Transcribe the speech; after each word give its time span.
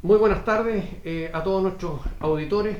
Muy 0.00 0.16
buenas 0.16 0.44
tardes 0.44 0.84
eh, 1.04 1.28
a 1.32 1.42
todos 1.42 1.60
nuestros 1.60 2.00
auditores. 2.20 2.76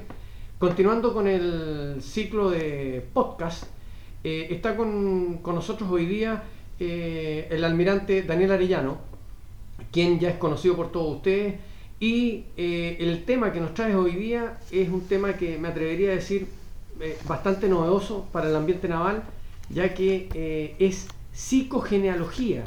Continuando 0.57 1.12
con 1.12 1.27
el 1.27 1.96
ciclo 2.01 2.48
de 2.48 3.04
podcast, 3.12 3.64
eh, 4.22 4.46
está 4.51 4.77
con, 4.77 5.43
nosotros 5.43 5.91
hoy 5.91 6.07
día 6.07 6.45
eh, 6.79 7.49
el 7.51 7.65
almirante 7.65 8.23
Daniel 8.23 8.53
Arellano, 8.53 8.99
quien 9.91 10.21
ya 10.21 10.31
es 10.31 10.37
conocido 10.37 10.77
por 10.77 10.93
todos 10.93 11.17
ustedes. 11.17 11.56
Y 11.99 12.44
el 12.56 13.24
tema 13.24 13.53
que 13.53 13.60
nos 13.60 13.74
trae 13.74 13.96
hoy 13.96 14.12
día 14.12 14.60
es 14.71 14.88
un 14.88 15.08
tema 15.08 15.32
que 15.32 15.58
me 15.58 15.66
atrevería 15.66 16.12
a 16.12 16.14
decir 16.14 16.46
bastante 17.27 17.69
novedoso 17.69 18.28
para 18.30 18.48
el 18.48 18.55
ambiente 18.55 18.87
naval, 18.87 19.24
ya 19.70 19.92
que 19.92 20.77
es 20.78 21.09
psicogenealogía. 21.32 22.62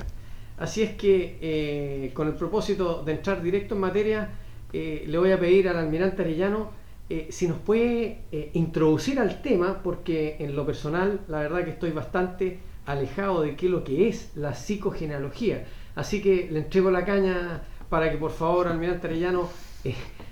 Así 0.58 0.84
es 0.84 0.92
que 0.92 2.12
con 2.14 2.28
el 2.28 2.34
propósito 2.34 3.02
de 3.06 3.14
entrar 3.14 3.42
directo 3.42 3.76
en 3.76 3.82
materia, 3.82 4.30
eh, 4.74 5.04
le 5.08 5.18
voy 5.18 5.32
a 5.32 5.40
pedir 5.40 5.68
al 5.68 5.78
almirante 5.78 6.22
Arellano 6.22 6.70
eh, 7.10 7.28
si 7.30 7.48
nos 7.48 7.58
puede 7.58 8.20
eh, 8.32 8.52
introducir 8.54 9.20
al 9.20 9.42
tema, 9.42 9.82
porque 9.84 10.38
en 10.40 10.56
lo 10.56 10.66
personal, 10.66 11.20
la 11.28 11.40
verdad 11.40 11.66
que 11.66 11.72
estoy 11.72 11.92
bastante 11.92 12.60
alejado 12.86 13.42
de 13.42 13.56
qué 13.56 13.68
lo 13.68 13.84
que 13.84 14.08
es 14.08 14.32
la 14.36 14.54
psicogenealogía. 14.54 15.66
Así 15.96 16.22
que 16.22 16.48
le 16.50 16.60
entrego 16.60 16.90
la 16.90 17.04
caña 17.04 17.64
para 17.90 18.10
que 18.10 18.18
por 18.18 18.32
favor, 18.32 18.68
almirante 18.68 19.08
Arellano, 19.08 19.50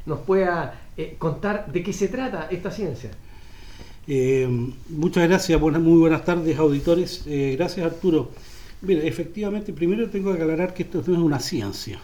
nos 0.05 0.19
pueda 0.19 0.79
contar 1.17 1.71
de 1.71 1.83
qué 1.83 1.91
se 1.91 2.07
trata 2.07 2.47
esta 2.49 2.71
ciencia. 2.71 3.11
muchas 4.89 5.27
gracias, 5.27 5.59
muy 5.59 5.99
buenas 5.99 6.23
tardes 6.23 6.57
auditores. 6.57 7.25
gracias 7.25 7.85
Arturo. 7.85 8.31
Mira, 8.81 9.03
efectivamente, 9.03 9.73
primero 9.73 10.09
tengo 10.09 10.33
que 10.33 10.41
aclarar 10.41 10.73
que 10.73 10.83
esto 10.83 11.03
no 11.05 11.13
es 11.13 11.19
una 11.19 11.39
ciencia. 11.39 11.99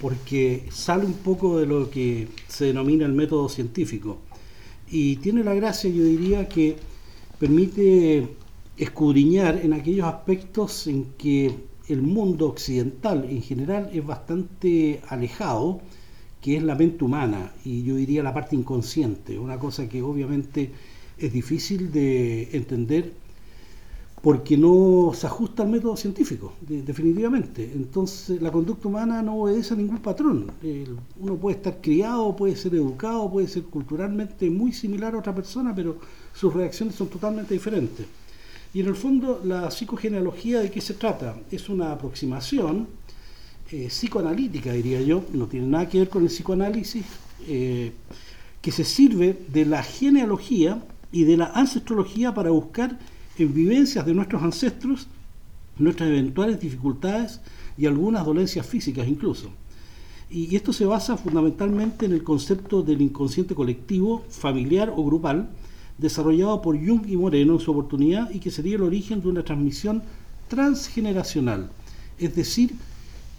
Porque 0.00 0.64
sale 0.70 1.06
un 1.06 1.14
poco 1.14 1.58
de 1.58 1.66
lo 1.66 1.90
que 1.90 2.28
se 2.48 2.66
denomina 2.66 3.06
el 3.06 3.12
método 3.12 3.48
científico. 3.48 4.18
Y 4.88 5.16
tiene 5.16 5.42
la 5.42 5.54
gracia, 5.54 5.90
yo 5.90 6.04
diría, 6.04 6.48
que 6.48 6.76
permite 7.38 8.28
escudriñar 8.76 9.60
en 9.62 9.72
aquellos 9.72 10.06
aspectos 10.06 10.86
en 10.86 11.04
que 11.18 11.54
el 11.88 12.02
mundo 12.02 12.48
occidental 12.48 13.26
en 13.28 13.42
general 13.42 13.90
es 13.92 14.04
bastante 14.04 15.00
alejado, 15.08 15.80
que 16.40 16.56
es 16.56 16.62
la 16.62 16.74
mente 16.74 17.04
humana 17.04 17.52
y 17.64 17.82
yo 17.82 17.96
diría 17.96 18.22
la 18.22 18.34
parte 18.34 18.54
inconsciente, 18.54 19.38
una 19.38 19.58
cosa 19.58 19.88
que 19.88 20.02
obviamente 20.02 20.70
es 21.18 21.32
difícil 21.32 21.90
de 21.90 22.50
entender 22.52 23.14
porque 24.22 24.56
no 24.56 25.12
se 25.14 25.26
ajusta 25.26 25.62
al 25.62 25.68
método 25.68 25.96
científico, 25.96 26.54
definitivamente. 26.60 27.70
Entonces, 27.74 28.40
la 28.40 28.50
conducta 28.50 28.88
humana 28.88 29.22
no 29.22 29.42
obedece 29.42 29.74
a 29.74 29.76
ningún 29.76 29.98
patrón. 29.98 30.50
uno 31.20 31.36
puede 31.36 31.56
estar 31.56 31.80
criado, 31.80 32.34
puede 32.34 32.56
ser 32.56 32.74
educado, 32.74 33.30
puede 33.30 33.46
ser 33.46 33.64
culturalmente 33.64 34.50
muy 34.50 34.72
similar 34.72 35.14
a 35.14 35.18
otra 35.18 35.34
persona, 35.34 35.74
pero 35.74 35.98
sus 36.32 36.52
reacciones 36.52 36.94
son 36.94 37.08
totalmente 37.08 37.54
diferentes. 37.54 38.06
Y 38.74 38.80
en 38.80 38.86
el 38.88 38.96
fondo, 38.96 39.40
la 39.44 39.70
psicogenealogía 39.70 40.60
de 40.60 40.70
qué 40.70 40.80
se 40.80 40.94
trata? 40.94 41.36
Es 41.50 41.68
una 41.68 41.92
aproximación 41.92 42.88
eh, 43.70 43.86
psicoanalítica, 43.88 44.72
diría 44.72 45.00
yo, 45.00 45.24
no 45.32 45.46
tiene 45.46 45.66
nada 45.66 45.88
que 45.88 45.98
ver 45.98 46.08
con 46.08 46.22
el 46.22 46.28
psicoanálisis, 46.28 47.04
eh, 47.48 47.92
que 48.60 48.72
se 48.72 48.84
sirve 48.84 49.38
de 49.48 49.64
la 49.64 49.82
genealogía 49.82 50.84
y 51.12 51.24
de 51.24 51.36
la 51.36 51.46
ancestrología 51.46 52.34
para 52.34 52.50
buscar 52.50 52.98
en 53.38 53.54
vivencias 53.54 54.04
de 54.06 54.14
nuestros 54.14 54.42
ancestros, 54.42 55.06
nuestras 55.78 56.08
eventuales 56.08 56.60
dificultades 56.60 57.40
y 57.76 57.86
algunas 57.86 58.24
dolencias 58.24 58.66
físicas 58.66 59.06
incluso. 59.06 59.50
Y 60.30 60.56
esto 60.56 60.72
se 60.72 60.86
basa 60.86 61.16
fundamentalmente 61.16 62.06
en 62.06 62.12
el 62.12 62.24
concepto 62.24 62.82
del 62.82 63.00
inconsciente 63.00 63.54
colectivo, 63.54 64.24
familiar 64.28 64.92
o 64.94 65.04
grupal, 65.04 65.48
desarrollado 65.98 66.60
por 66.62 66.76
Jung 66.76 67.06
y 67.06 67.16
Moreno 67.16 67.54
en 67.54 67.60
su 67.60 67.70
oportunidad 67.70 68.30
y 68.30 68.40
que 68.40 68.50
sería 68.50 68.76
el 68.76 68.82
origen 68.82 69.20
de 69.20 69.28
una 69.28 69.44
transmisión 69.44 70.02
transgeneracional. 70.48 71.70
Es 72.18 72.34
decir, 72.34 72.74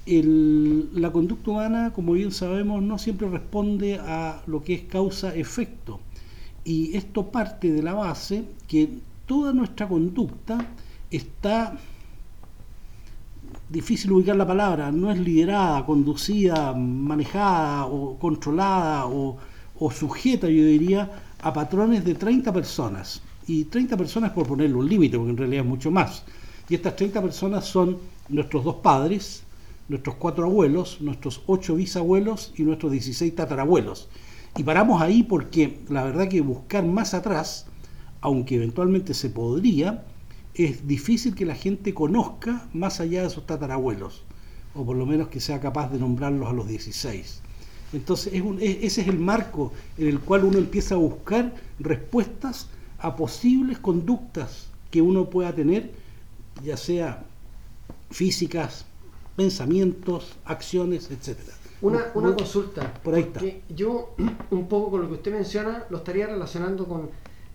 la 0.05 1.11
conducta 1.11 1.51
humana, 1.51 1.91
como 1.93 2.13
bien 2.13 2.31
sabemos, 2.31 2.81
no 2.81 2.97
siempre 2.97 3.29
responde 3.29 3.95
a 3.95 4.41
lo 4.47 4.63
que 4.63 4.75
es 4.75 4.83
causa-efecto. 4.83 5.99
Y 6.63 6.95
esto 6.95 7.27
parte 7.27 7.71
de 7.71 7.83
la 7.83 7.93
base 7.93 8.45
que 8.67 8.89
toda 9.27 9.53
nuestra 9.53 9.87
conducta 9.87 10.57
está, 11.11 11.77
difícil 13.69 14.13
ubicar 14.13 14.35
la 14.35 14.47
palabra, 14.47 14.91
no 14.91 15.11
es 15.11 15.19
liderada, 15.19 15.85
conducida, 15.85 16.73
manejada 16.73 17.85
o 17.85 18.17
controlada 18.17 19.05
o, 19.05 19.37
sujeta, 19.91 20.47
yo 20.47 20.63
diría, 20.63 21.11
a 21.41 21.53
patrones 21.53 22.03
de 22.03 22.15
30 22.15 22.51
personas. 22.51 23.21
Y 23.45 23.65
30 23.65 23.95
personas 23.95 24.31
por 24.31 24.47
ponerle 24.47 24.75
un 24.75 24.89
límite, 24.89 25.17
porque 25.17 25.31
en 25.31 25.37
realidad 25.37 25.63
es 25.63 25.69
mucho 25.69 25.91
más. 25.91 26.23
Y 26.67 26.75
estas 26.75 26.95
30 26.95 27.21
personas 27.21 27.65
son 27.65 27.97
nuestros 28.29 28.63
dos 28.63 28.75
padres, 28.77 29.43
nuestros 29.87 30.15
cuatro 30.15 30.45
abuelos, 30.45 30.99
nuestros 30.99 31.41
ocho 31.47 31.75
bisabuelos 31.75 32.53
y 32.57 32.63
nuestros 32.63 32.91
16 32.91 33.35
tatarabuelos. 33.35 34.09
Y 34.57 34.63
paramos 34.63 35.01
ahí 35.01 35.23
porque 35.23 35.79
la 35.89 36.03
verdad 36.03 36.27
que 36.27 36.41
buscar 36.41 36.83
más 36.85 37.13
atrás 37.13 37.67
aunque 38.21 38.55
eventualmente 38.55 39.13
se 39.13 39.29
podría, 39.29 40.05
es 40.53 40.87
difícil 40.87 41.35
que 41.35 41.45
la 41.45 41.55
gente 41.55 41.93
conozca 41.93 42.67
más 42.73 42.99
allá 42.99 43.23
de 43.23 43.29
sus 43.29 43.45
tatarabuelos, 43.45 44.23
o 44.73 44.85
por 44.85 44.97
lo 44.97 45.05
menos 45.05 45.27
que 45.27 45.39
sea 45.39 45.59
capaz 45.59 45.91
de 45.91 45.99
nombrarlos 45.99 46.49
a 46.49 46.53
los 46.53 46.67
16. 46.67 47.41
Entonces, 47.93 48.33
ese 48.33 49.01
es 49.01 49.07
el 49.07 49.19
marco 49.19 49.71
en 49.97 50.07
el 50.07 50.19
cual 50.19 50.43
uno 50.43 50.57
empieza 50.57 50.95
a 50.95 50.97
buscar 50.97 51.53
respuestas 51.79 52.67
a 52.99 53.15
posibles 53.15 53.79
conductas 53.79 54.67
que 54.91 55.01
uno 55.01 55.29
pueda 55.29 55.53
tener, 55.53 55.91
ya 56.63 56.75
sea 56.75 57.23
físicas, 58.09 58.85
pensamientos, 59.35 60.37
acciones, 60.43 61.09
etcétera. 61.11 61.55
Una, 61.81 62.07
una 62.15 62.35
consulta. 62.35 62.91
Por 63.03 63.13
ahí 63.13 63.21
está. 63.21 63.41
Yo, 63.69 64.15
un 64.49 64.67
poco 64.67 64.91
con 64.91 65.01
lo 65.01 65.07
que 65.07 65.13
usted 65.13 65.31
menciona, 65.31 65.85
lo 65.89 65.97
estaría 65.97 66.25
relacionando 66.25 66.87
con 66.87 67.11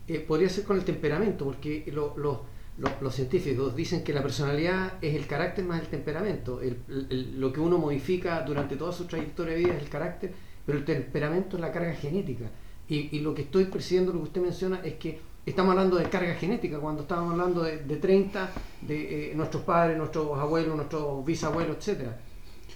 eh, 0.07 0.19
podría 0.19 0.49
ser 0.49 0.65
con 0.65 0.77
el 0.77 0.83
temperamento, 0.83 1.45
porque 1.45 1.91
los 1.91 3.15
científicos 3.15 3.75
dicen 3.75 4.03
que 4.03 4.11
la 4.11 4.21
personalidad 4.21 4.93
es 5.01 5.15
el 5.15 5.27
carácter 5.27 5.63
más 5.63 5.81
el 5.81 5.87
temperamento. 5.87 6.59
lo 6.89 7.53
que 7.53 7.59
uno 7.59 7.77
modifica 7.77 8.41
durante 8.41 8.75
toda 8.75 8.91
su 8.91 9.05
trayectoria 9.05 9.53
de 9.53 9.59
vida 9.59 9.75
es 9.75 9.83
el 9.83 9.89
carácter, 9.89 10.33
pero 10.65 10.77
el 10.77 10.85
temperamento 10.85 11.55
es 11.55 11.61
la 11.61 11.71
carga 11.71 11.93
genética. 11.93 12.45
Y, 12.87 13.19
lo 13.19 13.33
que 13.33 13.43
estoy 13.43 13.65
percibiendo, 13.65 14.11
lo 14.11 14.19
que 14.19 14.25
usted 14.25 14.41
menciona, 14.41 14.81
es 14.83 14.95
que 14.95 15.19
estamos 15.45 15.71
hablando 15.71 15.95
de 15.95 16.09
carga 16.09 16.35
genética, 16.35 16.79
cuando 16.79 17.03
estamos 17.03 17.31
hablando 17.31 17.63
de, 17.63 17.77
30, 17.77 18.51
de 18.81 19.31
eh, 19.31 19.35
nuestros 19.35 19.63
padres, 19.63 19.97
nuestros 19.97 20.37
abuelos, 20.37 20.75
nuestros 20.75 21.25
bisabuelos, 21.25 21.77
etcétera. 21.77 22.19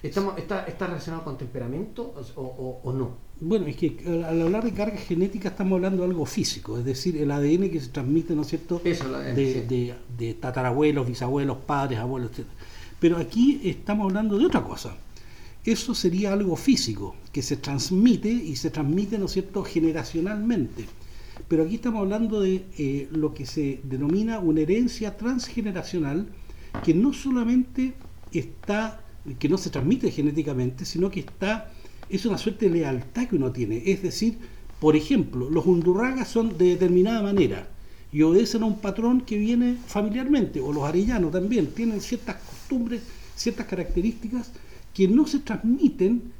Estamos, 0.01 0.38
está, 0.38 0.63
¿Está 0.65 0.88
relacionado 0.88 1.23
con 1.23 1.38
temperamento 1.38 2.13
o 2.35 2.94
no? 2.94 3.26
Bueno, 3.39 3.67
es 3.67 3.75
que 3.75 3.97
al 4.27 4.41
hablar 4.41 4.63
de 4.63 4.73
carga 4.73 4.97
genética 4.97 5.49
estamos 5.49 5.77
hablando 5.77 6.01
de 6.01 6.09
algo 6.09 6.25
físico, 6.25 6.77
es 6.79 6.85
decir, 6.85 7.17
el 7.17 7.29
ADN 7.29 7.69
que 7.69 7.79
se 7.79 7.89
transmite, 7.89 8.35
¿no 8.35 8.41
es 8.41 8.47
cierto?, 8.47 8.81
de, 8.83 10.37
tatarabuelos, 10.39 11.07
bisabuelos, 11.07 11.57
padres, 11.57 11.99
abuelos, 11.99 12.31
etc. 12.31 12.47
Pero 12.99 13.17
aquí 13.17 13.61
estamos 13.63 14.05
hablando 14.05 14.39
de 14.39 14.45
otra 14.45 14.63
cosa. 14.63 14.97
Eso 15.63 15.93
sería 15.93 16.33
algo 16.33 16.55
físico, 16.55 17.15
que 17.31 17.43
se 17.43 17.57
transmite 17.57 18.29
y 18.29 18.55
se 18.55 18.71
transmite, 18.71 19.19
¿no 19.19 19.25
es 19.25 19.33
cierto?, 19.33 19.63
generacionalmente. 19.63 20.85
Pero 21.47 21.63
aquí 21.63 21.75
estamos 21.75 22.01
hablando 22.01 22.41
de 22.41 22.65
eh, 22.79 23.07
lo 23.11 23.35
que 23.35 23.45
se 23.45 23.81
denomina 23.83 24.39
una 24.39 24.61
herencia 24.61 25.15
transgeneracional 25.15 26.27
que 26.83 26.95
no 26.95 27.13
solamente 27.13 27.93
está, 28.31 29.03
que 29.37 29.47
no 29.47 29.59
se 29.59 29.69
transmite 29.69 30.09
genéticamente, 30.09 30.85
sino 30.85 31.11
que 31.11 31.19
está 31.19 31.69
es 32.09 32.25
una 32.25 32.38
suerte 32.38 32.69
de 32.69 32.80
lealtad 32.80 33.27
que 33.27 33.36
uno 33.36 33.51
tiene. 33.51 33.83
Es 33.86 34.01
decir, 34.01 34.38
por 34.80 34.95
ejemplo, 34.95 35.50
los 35.50 35.65
undurragas 35.65 36.27
son 36.27 36.57
de 36.57 36.69
determinada 36.69 37.21
manera 37.21 37.68
y 38.12 38.21
obedecen 38.21 38.63
a 38.63 38.68
un 38.68 38.80
patrón 38.80 39.21
que 39.21 39.38
viene 39.38 39.77
familiarmente, 39.88 40.59
o 40.59 40.71
los 40.71 40.83
arellanos 40.83 41.31
también, 41.31 41.68
tienen 41.68 42.00
ciertas 42.00 42.38
costumbres, 42.38 43.01
ciertas 43.36 43.65
características 43.65 44.51
que 44.94 45.07
no 45.07 45.27
se 45.27 45.39
transmiten 45.39 46.31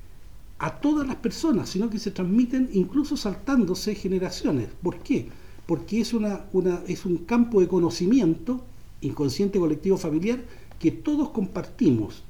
a 0.60 0.80
todas 0.80 1.08
las 1.08 1.18
personas, 1.18 1.70
sino 1.70 1.90
que 1.90 2.00
se 2.00 2.12
transmiten 2.12 2.70
incluso 2.74 3.18
saltándose 3.18 3.96
generaciones. 3.96 4.70
¿Por 4.82 5.00
qué? 5.00 5.28
Porque 5.66 6.00
es, 6.02 6.14
una, 6.14 6.46
una, 6.54 6.82
es 6.88 7.06
un 7.06 7.18
campo 7.18 7.60
de 7.60 7.68
conocimiento 7.68 8.64
inconsciente 9.02 9.60
colectivo 9.60 9.98
familiar 9.98 10.40
que 10.80 10.92
todos 10.92 11.30
compartimos. 11.30 12.24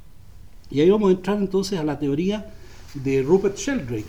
Y 0.69 0.81
ahí 0.81 0.89
vamos 0.89 1.09
a 1.09 1.13
entrar 1.13 1.37
entonces 1.37 1.79
a 1.79 1.83
la 1.83 1.99
teoría 1.99 2.53
de 3.03 3.21
Rupert 3.21 3.57
Sheldrake. 3.57 4.05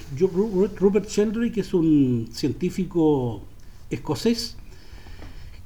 Rupert 0.78 1.08
Sheldrake 1.08 1.58
es 1.58 1.74
un 1.74 2.28
científico 2.32 3.42
escocés 3.90 4.56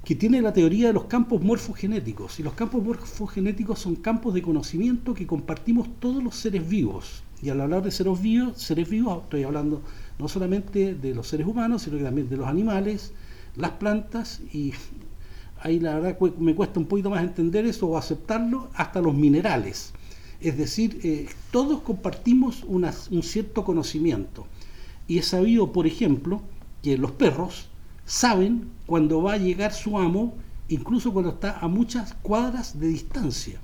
que 0.05 0.15
tiene 0.15 0.43
la 0.43 0.53
teoría 0.53 0.89
de 0.89 0.93
los 0.93 1.05
campos 1.05 1.43
morfogenéticos. 1.43 2.41
Y 2.41 2.43
los 2.43 2.55
campos 2.55 2.83
morfogenéticos 2.83 3.79
son 3.79 3.97
campos 3.97 4.35
de 4.35 4.43
conocimiento 4.43 5.15
que 5.15 5.27
compartimos 5.27 5.89
todos 6.01 6.23
los 6.23 6.37
seres 6.37 6.69
vivos. 6.69 7.23
Y 7.41 7.51
al 7.51 7.61
hablar 7.61 7.83
de 7.83 7.91
seres 7.91 8.21
vivos, 8.21 8.61
seres 8.61 8.89
vivos, 8.89 9.23
estoy 9.25 9.45
hablando 9.45 9.83
no 10.19 10.29
solamente 10.29 10.95
de 10.95 11.15
los 11.15 11.29
seres 11.29 11.47
humanos, 11.47 11.83
sino 11.83 11.99
también 11.99 12.29
de 12.29 12.37
los 12.37 12.47
animales, 12.47 13.13
las 13.57 13.73
plantas, 13.73 14.41
y 14.53 14.73
ahí 15.61 15.81
la 15.81 15.99
verdad 15.99 16.19
me 16.39 16.55
cuesta 16.55 16.81
un 16.81 16.87
poquito 16.87 17.11
más 17.11 17.23
entender 17.23 17.67
eso 17.67 17.89
o 17.89 17.99
aceptarlo, 17.99 18.71
hasta 18.75 19.01
los 19.01 19.15
minerales. 19.15 19.93
Es 20.43 20.59
decir, 20.59 21.01
eh, 21.05 21.29
todos 21.51 21.83
compartimos 21.83 22.65
un 22.65 23.23
cierto 23.23 23.65
conocimiento. 23.65 24.47
Y 25.07 25.19
es 25.19 25.27
sabido, 25.27 25.73
por 25.73 25.87
ejemplo, 25.87 26.43
que 26.83 26.99
los 26.99 27.13
perros 27.13 27.69
saben 28.05 28.69
cuando 28.87 29.23
va 29.23 29.35
a 29.35 29.39
llegar 29.39 29.73
su 29.73 29.99
amo, 29.99 30.35
incluso 30.69 31.13
cuando 31.13 31.31
está 31.31 31.59
a 31.59 31.69
muchas 31.69 32.15
cuadras 32.23 32.79
de 32.81 32.89
distancia. 32.89 33.61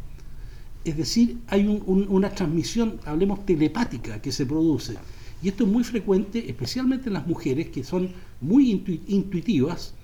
Es 0.84 0.96
decir, 0.96 1.38
hay 1.48 1.66
una 1.86 2.30
transmisión, 2.30 3.00
hablemos 3.04 3.44
telepática, 3.44 4.22
que 4.22 4.30
se 4.30 4.46
produce. 4.46 4.94
Y 5.42 5.48
esto 5.48 5.64
es 5.64 5.70
muy 5.70 5.84
frecuente, 5.84 6.48
especialmente 6.48 7.08
en 7.08 7.14
las 7.14 7.26
mujeres, 7.26 7.68
que 7.70 7.82
son 7.82 8.10
muy 8.40 8.70
intuitivas, 9.08 9.94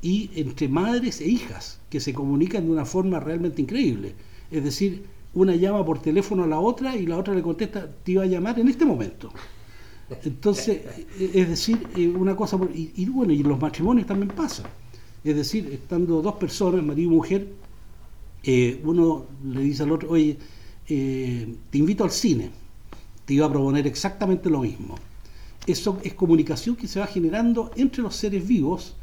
y 0.00 0.30
entre 0.34 0.68
madres 0.68 1.20
e 1.20 1.28
hijas, 1.28 1.78
que 1.90 2.00
se 2.00 2.12
comunican 2.12 2.64
de 2.64 2.72
una 2.72 2.84
forma 2.84 3.20
realmente 3.20 3.62
increíble. 3.62 4.14
Es 4.50 4.64
decir, 4.64 5.04
una 5.34 5.54
llama 5.54 5.84
por 5.84 6.00
teléfono 6.00 6.44
a 6.44 6.46
la 6.46 6.60
otra 6.60 6.96
y 6.96 7.06
la 7.06 7.16
otra 7.18 7.34
le 7.34 7.42
contesta, 7.42 7.88
te 8.02 8.12
iba 8.12 8.22
a 8.22 8.26
llamar 8.26 8.58
en 8.58 8.68
este 8.68 8.84
momento. 8.84 9.32
Entonces, 10.24 10.82
es 11.18 11.48
decir, 11.48 11.88
eh, 11.96 12.08
una 12.08 12.36
cosa, 12.36 12.58
y, 12.74 13.06
bueno, 13.06 13.32
y 13.32 13.42
los 13.42 13.58
matrimonios 13.58 14.06
también 14.06 14.30
pasa. 14.30 14.64
Es 15.24 15.36
decir, 15.36 15.68
estando 15.72 16.20
dos 16.20 16.34
personas, 16.34 16.84
marido 16.84 17.10
y 17.10 17.14
mujer, 17.14 17.48
eh, 18.42 18.80
uno 18.84 19.26
le 19.44 19.62
dice 19.62 19.84
al 19.84 19.92
otro, 19.92 20.10
oye, 20.10 20.36
eh, 20.88 21.54
te 21.70 21.78
invito 21.78 22.04
al 22.04 22.10
cine, 22.10 22.50
te 23.24 23.34
iba 23.34 23.46
a 23.46 23.50
proponer 23.50 23.86
exactamente 23.86 24.50
lo 24.50 24.60
mismo. 24.60 24.96
Eso 25.66 25.98
es 26.02 26.14
comunicación 26.14 26.74
que 26.74 26.88
se 26.88 26.98
va 26.98 27.06
generando 27.06 27.70
entre 27.76 28.02
los 28.02 28.16
seres 28.16 28.46
vivos 28.46 28.96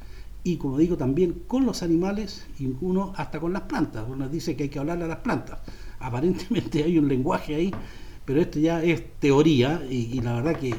y, 0.43 0.57
como 0.57 0.77
digo, 0.77 0.97
también 0.97 1.43
con 1.47 1.65
los 1.65 1.83
animales 1.83 2.45
y 2.59 2.69
uno 2.81 3.13
hasta 3.15 3.39
con 3.39 3.53
las 3.53 3.63
plantas. 3.63 4.05
Uno 4.07 4.27
dice 4.27 4.55
que 4.55 4.63
hay 4.63 4.69
que 4.69 4.79
hablarle 4.79 5.05
a 5.05 5.07
las 5.07 5.19
plantas. 5.19 5.59
Aparentemente 5.99 6.83
hay 6.83 6.97
un 6.97 7.07
lenguaje 7.07 7.55
ahí 7.55 7.73
pero 8.29 8.41
esto 8.41 8.59
ya 8.59 8.83
es 8.83 9.01
teoría 9.19 9.83
y, 9.89 10.21
la 10.21 10.35
verdad 10.35 10.59
que 10.59 10.71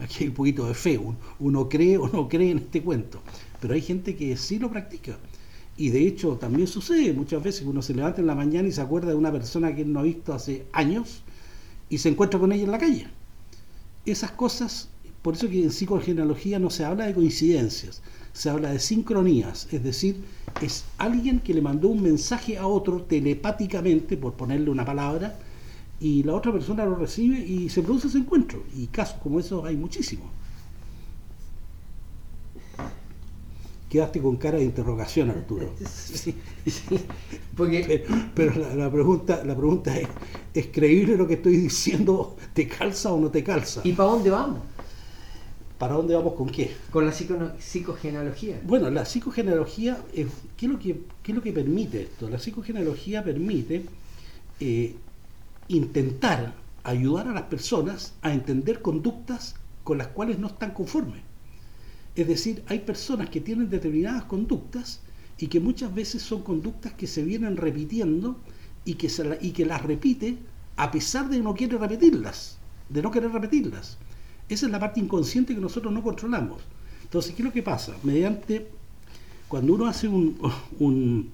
aquí 0.00 0.24
hay 0.24 0.28
un 0.30 0.34
poquito 0.34 0.66
de 0.66 0.74
fe, 0.74 1.00
uno, 1.38 1.68
cree 1.68 1.96
o 1.96 2.08
no 2.08 2.28
cree 2.28 2.50
en 2.50 2.58
este 2.58 2.82
cuento, 2.82 3.22
pero 3.60 3.74
hay 3.74 3.80
gente 3.80 4.16
que 4.16 4.36
sí 4.36 4.58
lo 4.58 4.72
practica. 4.72 5.16
Y 5.76 5.90
de 5.90 6.04
hecho 6.04 6.32
también 6.32 6.66
sucede 6.66 7.12
muchas 7.12 7.44
veces 7.44 7.60
que 7.60 7.68
uno 7.68 7.80
se 7.80 7.94
levanta 7.94 8.20
en 8.20 8.26
la 8.26 8.34
mañana 8.34 8.66
y 8.66 8.72
se 8.72 8.80
acuerda 8.80 9.10
de 9.10 9.14
una 9.14 9.30
persona 9.30 9.72
que 9.72 9.84
no 9.84 10.00
ha 10.00 10.02
visto 10.02 10.34
hace 10.34 10.66
años 10.72 11.22
y 11.88 11.98
se 11.98 12.08
encuentra 12.08 12.40
con 12.40 12.50
ella 12.50 12.64
en 12.64 12.72
la 12.72 12.78
calle. 12.78 13.06
Esas 14.04 14.32
cosas, 14.32 14.88
por 15.22 15.34
eso 15.34 15.48
que 15.48 15.62
en 15.62 15.70
psicogenealogía 15.70 16.58
no 16.58 16.70
se 16.70 16.84
habla 16.84 17.06
de 17.06 17.14
coincidencias, 17.14 18.02
se 18.32 18.50
habla 18.50 18.72
de 18.72 18.80
sincronías, 18.80 19.68
es 19.70 19.84
decir, 19.84 20.24
es 20.60 20.84
alguien 20.98 21.40
que 21.40 21.54
le 21.54 21.62
mandó 21.62 21.88
un 21.88 22.02
mensaje 22.02 22.58
a 22.58 22.66
otro 22.66 23.02
telepáticamente, 23.02 24.16
por 24.16 24.34
ponerle 24.34 24.70
una 24.70 24.84
palabra, 24.84 25.38
y 26.00 26.22
la 26.22 26.34
otra 26.34 26.52
persona 26.52 26.84
lo 26.84 26.96
recibe 26.96 27.38
y 27.38 27.68
se 27.68 27.82
produce 27.82 28.08
ese 28.08 28.18
encuentro. 28.18 28.62
Y 28.76 28.86
casos 28.86 29.18
como 29.22 29.38
esos 29.38 29.64
hay 29.64 29.76
muchísimos. 29.76 30.26
Quedaste 33.90 34.20
con 34.22 34.36
cara 34.36 34.58
de 34.58 34.64
interrogación, 34.64 35.30
Arturo. 35.30 35.68
Sí, 35.84 36.34
Porque... 37.56 38.06
Pero, 38.34 38.54
la, 38.76 38.90
pregunta, 38.90 39.42
la 39.44 39.56
pregunta 39.56 39.98
es, 39.98 40.08
¿es 40.54 40.68
creíble 40.68 41.16
lo 41.16 41.26
que 41.26 41.34
estoy 41.34 41.56
diciendo? 41.56 42.36
¿Te 42.54 42.68
calza 42.68 43.12
o 43.12 43.20
no 43.20 43.30
te 43.30 43.42
calza? 43.42 43.80
¿Y 43.82 43.92
para 43.92 44.10
dónde 44.10 44.30
vamos? 44.30 44.60
¿Para 45.80 45.94
dónde 45.94 46.14
vamos 46.14 46.34
con 46.34 46.50
qué? 46.50 46.76
Con 46.90 47.06
la 47.06 47.12
psicogenealogía. 47.12 48.60
Bueno, 48.64 48.90
la 48.90 49.06
psicogenealogía, 49.06 49.96
¿qué, 50.12 50.26
es 50.66 50.70
lo 50.70 50.78
que, 50.78 51.04
¿qué 51.22 51.32
es 51.32 51.34
lo 51.34 51.40
que 51.40 51.54
permite 51.54 52.02
esto? 52.02 52.28
La 52.28 52.38
psicogenealogía 52.38 53.24
permite 53.24 53.86
eh, 54.60 54.94
intentar 55.68 56.52
ayudar 56.84 57.28
a 57.28 57.32
las 57.32 57.44
personas 57.44 58.12
a 58.20 58.34
entender 58.34 58.82
conductas 58.82 59.54
con 59.82 59.96
las 59.96 60.08
cuales 60.08 60.38
no 60.38 60.48
están 60.48 60.72
conformes. 60.72 61.22
Es 62.14 62.28
decir, 62.28 62.62
hay 62.66 62.80
personas 62.80 63.30
que 63.30 63.40
tienen 63.40 63.70
determinadas 63.70 64.24
conductas 64.24 65.00
y 65.38 65.46
que 65.46 65.60
muchas 65.60 65.94
veces 65.94 66.20
son 66.20 66.42
conductas 66.42 66.92
que 66.92 67.06
se 67.06 67.24
vienen 67.24 67.56
repitiendo 67.56 68.38
y 68.84 68.96
que, 68.96 69.08
se 69.08 69.38
y 69.40 69.52
que 69.52 69.64
las 69.64 69.82
repite 69.82 70.36
a 70.76 70.90
pesar 70.90 71.30
de 71.30 71.40
no 71.40 71.54
querer 71.54 71.80
repetirlas, 71.80 72.58
de 72.90 73.00
no 73.00 73.10
querer 73.10 73.32
repetirlas. 73.32 73.96
Esa 74.50 74.66
es 74.66 74.72
la 74.72 74.80
parte 74.80 74.98
inconsciente 74.98 75.54
que 75.54 75.60
nosotros 75.60 75.92
no 75.92 76.02
controlamos. 76.02 76.60
Entonces, 77.04 77.34
¿qué 77.34 77.42
es 77.42 77.46
lo 77.46 77.52
que 77.52 77.62
pasa? 77.62 77.96
Mediante, 78.02 78.66
cuando 79.48 79.74
uno 79.74 79.86
hace 79.86 80.08
un, 80.08 80.36
un, 80.80 81.30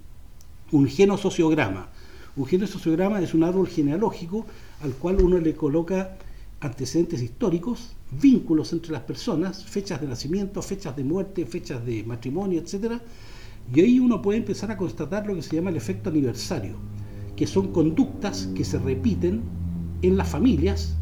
un 0.70 0.86
genosociograma, 0.86 1.88
un 2.36 2.44
género 2.44 2.70
sociograma 2.70 3.18
es 3.20 3.32
un 3.32 3.42
árbol 3.42 3.66
genealógico 3.66 4.44
al 4.82 4.92
cual 4.92 5.22
uno 5.22 5.38
le 5.38 5.54
coloca 5.54 6.18
antecedentes 6.60 7.22
históricos, 7.22 7.96
vínculos 8.10 8.74
entre 8.74 8.92
las 8.92 9.02
personas, 9.02 9.64
fechas 9.64 10.02
de 10.02 10.08
nacimiento, 10.08 10.60
fechas 10.60 10.94
de 10.94 11.04
muerte, 11.04 11.46
fechas 11.46 11.84
de 11.86 12.04
matrimonio, 12.04 12.60
etc. 12.60 13.00
Y 13.74 13.80
ahí 13.80 13.98
uno 13.98 14.20
puede 14.20 14.38
empezar 14.38 14.70
a 14.70 14.76
constatar 14.76 15.26
lo 15.26 15.34
que 15.34 15.42
se 15.42 15.56
llama 15.56 15.70
el 15.70 15.76
efecto 15.76 16.10
aniversario, 16.10 16.76
que 17.34 17.46
son 17.46 17.72
conductas 17.72 18.48
que 18.54 18.64
se 18.64 18.78
repiten 18.78 19.40
en 20.02 20.18
las 20.18 20.28
familias 20.28 20.96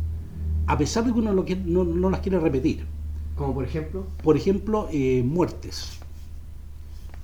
a 0.67 0.79
pesar 0.79 1.05
de 1.05 1.13
que 1.13 1.19
uno 1.19 1.85
no, 1.85 2.11
las 2.11 2.21
quiere 2.21 2.39
repetir. 2.41 2.87
Como 3.37 3.55
por 3.55 3.65
ejemplo? 3.65 4.07
Por 4.23 4.37
ejemplo, 4.37 4.89
eh, 4.93 5.23
muertes, 5.25 5.99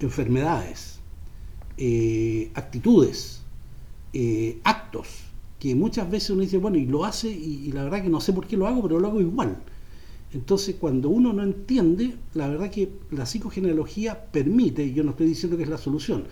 enfermedades, 0.00 0.98
eh, 1.76 2.50
actitudes, 2.54 3.42
eh, 4.12 4.58
actos 4.64 5.31
que 5.60 5.75
muchas 5.75 6.10
veces 6.10 6.31
uno 6.31 6.40
dice, 6.40 6.58
bueno, 6.58 6.78
y 6.78 6.87
lo 6.87 7.04
hace 7.04 7.28
y, 7.28 7.70
la 7.72 7.84
verdad 7.84 8.02
que 8.02 8.08
no 8.08 8.20
sé 8.20 8.32
por 8.32 8.46
qué 8.46 8.56
lo 8.56 8.66
hago, 8.66 8.82
pero 8.82 8.98
lo 8.98 9.08
hago 9.08 9.20
igual. 9.20 9.58
Entonces, 10.32 10.76
cuando 10.81 11.10
uno 11.10 11.32
no 11.32 11.43
entiende, 11.43 12.16
la 12.34 12.48
verdad 12.48 12.70
que 12.70 12.90
la 13.10 13.26
psicogenealogía 13.26 14.26
permite, 14.32 14.93
yo 14.93 15.04
no 15.04 15.10
estoy 15.10 15.26
diciendo 15.26 15.56
que 15.56 15.64
es 15.64 15.69
la 15.69 15.76
solución, 15.76 16.25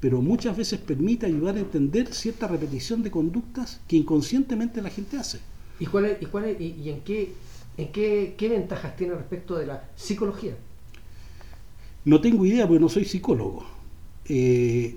pero 0.00 0.20
muchas 0.20 0.56
veces 0.56 0.80
permite 0.80 1.26
ayudar 1.26 1.56
a 1.56 1.60
entender 1.60 2.12
cierta 2.12 2.48
repetición 2.48 3.04
de 3.04 3.12
conductas 3.12 3.80
que 3.86 3.96
inconscientemente 3.96 4.82
la 4.82 4.90
gente 4.90 5.16
hace. 5.16 5.38
¿Y, 5.78 5.86
cuál 5.86 6.16
y, 6.20 6.26
cuál 6.26 6.56
y, 6.60 6.90
en, 6.90 7.00
qué, 7.00 7.32
en 7.76 7.92
qué, 7.92 8.34
qué 8.36 8.48
ventajas 8.48 8.96
tiene 8.96 9.14
respecto 9.14 9.56
de 9.56 9.66
la 9.66 9.88
psicología? 9.96 10.54
No 12.04 12.20
tengo 12.20 12.44
idea 12.44 12.66
porque 12.66 12.80
no 12.80 12.88
soy 12.88 13.04
psicólogo. 13.04 13.64
Eh, 14.26 14.96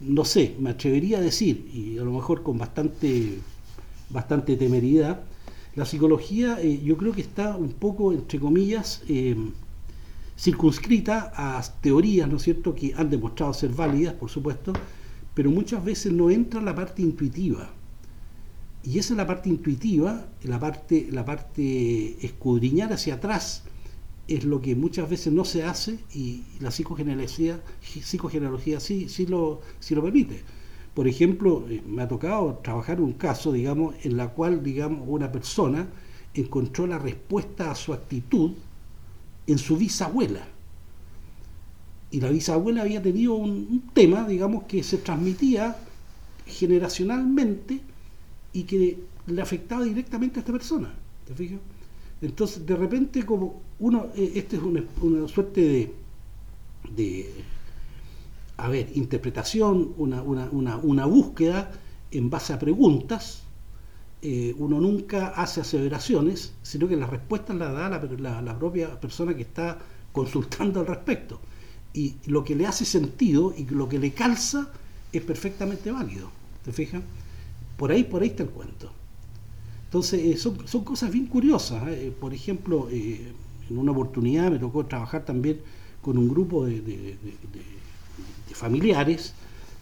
no 0.00 0.24
sé, 0.24 0.54
me 0.58 0.70
atrevería 0.70 1.18
a 1.18 1.20
decir, 1.20 1.70
y 1.72 1.98
a 1.98 2.02
lo 2.04 2.12
mejor 2.12 2.42
con 2.42 2.58
bastante, 2.58 3.38
bastante 4.10 4.56
temeridad, 4.56 5.22
la 5.74 5.84
psicología 5.84 6.58
eh, 6.60 6.80
yo 6.84 6.96
creo 6.96 7.12
que 7.12 7.22
está 7.22 7.56
un 7.56 7.72
poco, 7.72 8.12
entre 8.12 8.38
comillas, 8.38 9.02
eh, 9.08 9.36
circunscrita 10.38 11.32
a 11.34 11.62
teorías, 11.80 12.28
¿no 12.28 12.36
es 12.36 12.42
cierto?, 12.42 12.74
que 12.74 12.94
han 12.94 13.10
demostrado 13.10 13.52
ser 13.54 13.70
válidas, 13.70 14.14
por 14.14 14.30
supuesto, 14.30 14.72
pero 15.34 15.50
muchas 15.50 15.84
veces 15.84 16.12
no 16.12 16.30
entra 16.30 16.60
la 16.60 16.74
parte 16.74 17.02
intuitiva. 17.02 17.70
Y 18.84 18.98
esa 18.98 19.14
es 19.14 19.16
la 19.16 19.26
parte 19.26 19.48
intuitiva, 19.48 20.26
la 20.42 20.60
parte, 20.60 21.08
la 21.10 21.24
parte 21.24 22.24
escudriñar 22.24 22.92
hacia 22.92 23.14
atrás, 23.14 23.62
es 24.28 24.44
lo 24.44 24.60
que 24.60 24.74
muchas 24.74 25.08
veces 25.08 25.32
no 25.32 25.44
se 25.44 25.64
hace 25.64 25.98
y 26.14 26.42
la 26.60 26.70
psicogenealogía, 26.70 27.60
psicogenealogía 27.82 28.80
sí, 28.80 29.08
sí, 29.08 29.26
lo, 29.26 29.62
sí 29.80 29.94
lo 29.94 30.02
permite. 30.02 30.42
Por 30.92 31.08
ejemplo, 31.08 31.64
eh, 31.68 31.82
me 31.86 32.02
ha 32.02 32.08
tocado 32.08 32.60
trabajar 32.62 33.00
un 33.00 33.14
caso, 33.14 33.52
digamos, 33.52 33.94
en 34.02 34.16
la 34.18 34.28
cual, 34.28 34.62
digamos, 34.62 35.02
una 35.06 35.32
persona 35.32 35.88
encontró 36.34 36.86
la 36.86 36.98
respuesta 36.98 37.70
a 37.70 37.74
su 37.74 37.92
actitud 37.92 38.52
en 39.46 39.58
su 39.58 39.76
bisabuela. 39.78 40.46
Y 42.10 42.20
la 42.20 42.30
bisabuela 42.30 42.82
había 42.82 43.02
tenido 43.02 43.34
un, 43.34 43.50
un 43.50 43.82
tema, 43.92 44.26
digamos, 44.28 44.64
que 44.64 44.82
se 44.82 44.98
transmitía 44.98 45.76
generacionalmente 46.46 47.80
y 48.54 48.62
que 48.62 48.98
le 49.26 49.42
afectaba 49.42 49.84
directamente 49.84 50.38
a 50.38 50.40
esta 50.40 50.52
persona. 50.52 50.94
¿Te 51.26 51.34
fijas? 51.34 51.60
Entonces, 52.22 52.64
de 52.64 52.76
repente, 52.76 53.26
como 53.26 53.60
uno, 53.80 54.06
eh, 54.14 54.32
este 54.36 54.56
es 54.56 54.62
una, 54.62 55.28
suerte 55.28 55.60
de, 55.60 55.94
de, 56.96 57.34
a 58.56 58.68
ver, 58.68 58.90
interpretación, 58.94 59.92
una, 59.98 60.22
una, 60.22 60.76
una, 60.76 61.04
búsqueda 61.04 61.70
en 62.10 62.30
base 62.30 62.52
a 62.52 62.58
preguntas, 62.58 63.42
eh, 64.22 64.54
uno 64.56 64.80
nunca 64.80 65.28
hace 65.28 65.60
aseveraciones, 65.60 66.54
sino 66.62 66.88
que 66.88 66.96
las 66.96 67.10
respuestas 67.10 67.56
las 67.56 67.72
da 67.74 67.88
la, 67.90 68.40
la, 68.40 68.58
propia 68.58 68.98
persona 69.00 69.34
que 69.34 69.42
está 69.42 69.78
consultando 70.12 70.80
al 70.80 70.86
respecto. 70.86 71.40
Y 71.92 72.14
lo 72.26 72.44
que 72.44 72.54
le 72.54 72.66
hace 72.66 72.84
sentido 72.84 73.52
y 73.56 73.66
lo 73.66 73.88
que 73.88 73.98
le 73.98 74.12
calza 74.12 74.70
es 75.12 75.22
perfectamente 75.22 75.90
válido. 75.90 76.30
¿Te 76.64 76.72
fijas? 76.72 77.02
Por 77.76 77.90
ahí, 77.90 78.04
por 78.04 78.22
ahí 78.22 78.28
está 78.28 78.42
el 78.42 78.50
cuento. 78.50 78.90
Entonces, 79.86 80.20
eh, 80.24 80.36
son, 80.36 80.66
son, 80.66 80.84
cosas 80.84 81.10
bien 81.10 81.26
curiosas. 81.26 81.86
¿eh? 81.88 82.12
Por 82.18 82.34
ejemplo, 82.34 82.88
en 82.90 83.78
una 83.78 83.92
oportunidad 83.92 84.50
me 84.50 84.58
tocó 84.58 84.84
trabajar 84.86 85.24
también 85.24 85.60
con 86.02 86.18
un 86.18 86.28
grupo 86.28 86.66
de, 86.66 87.16
familiares 88.52 89.34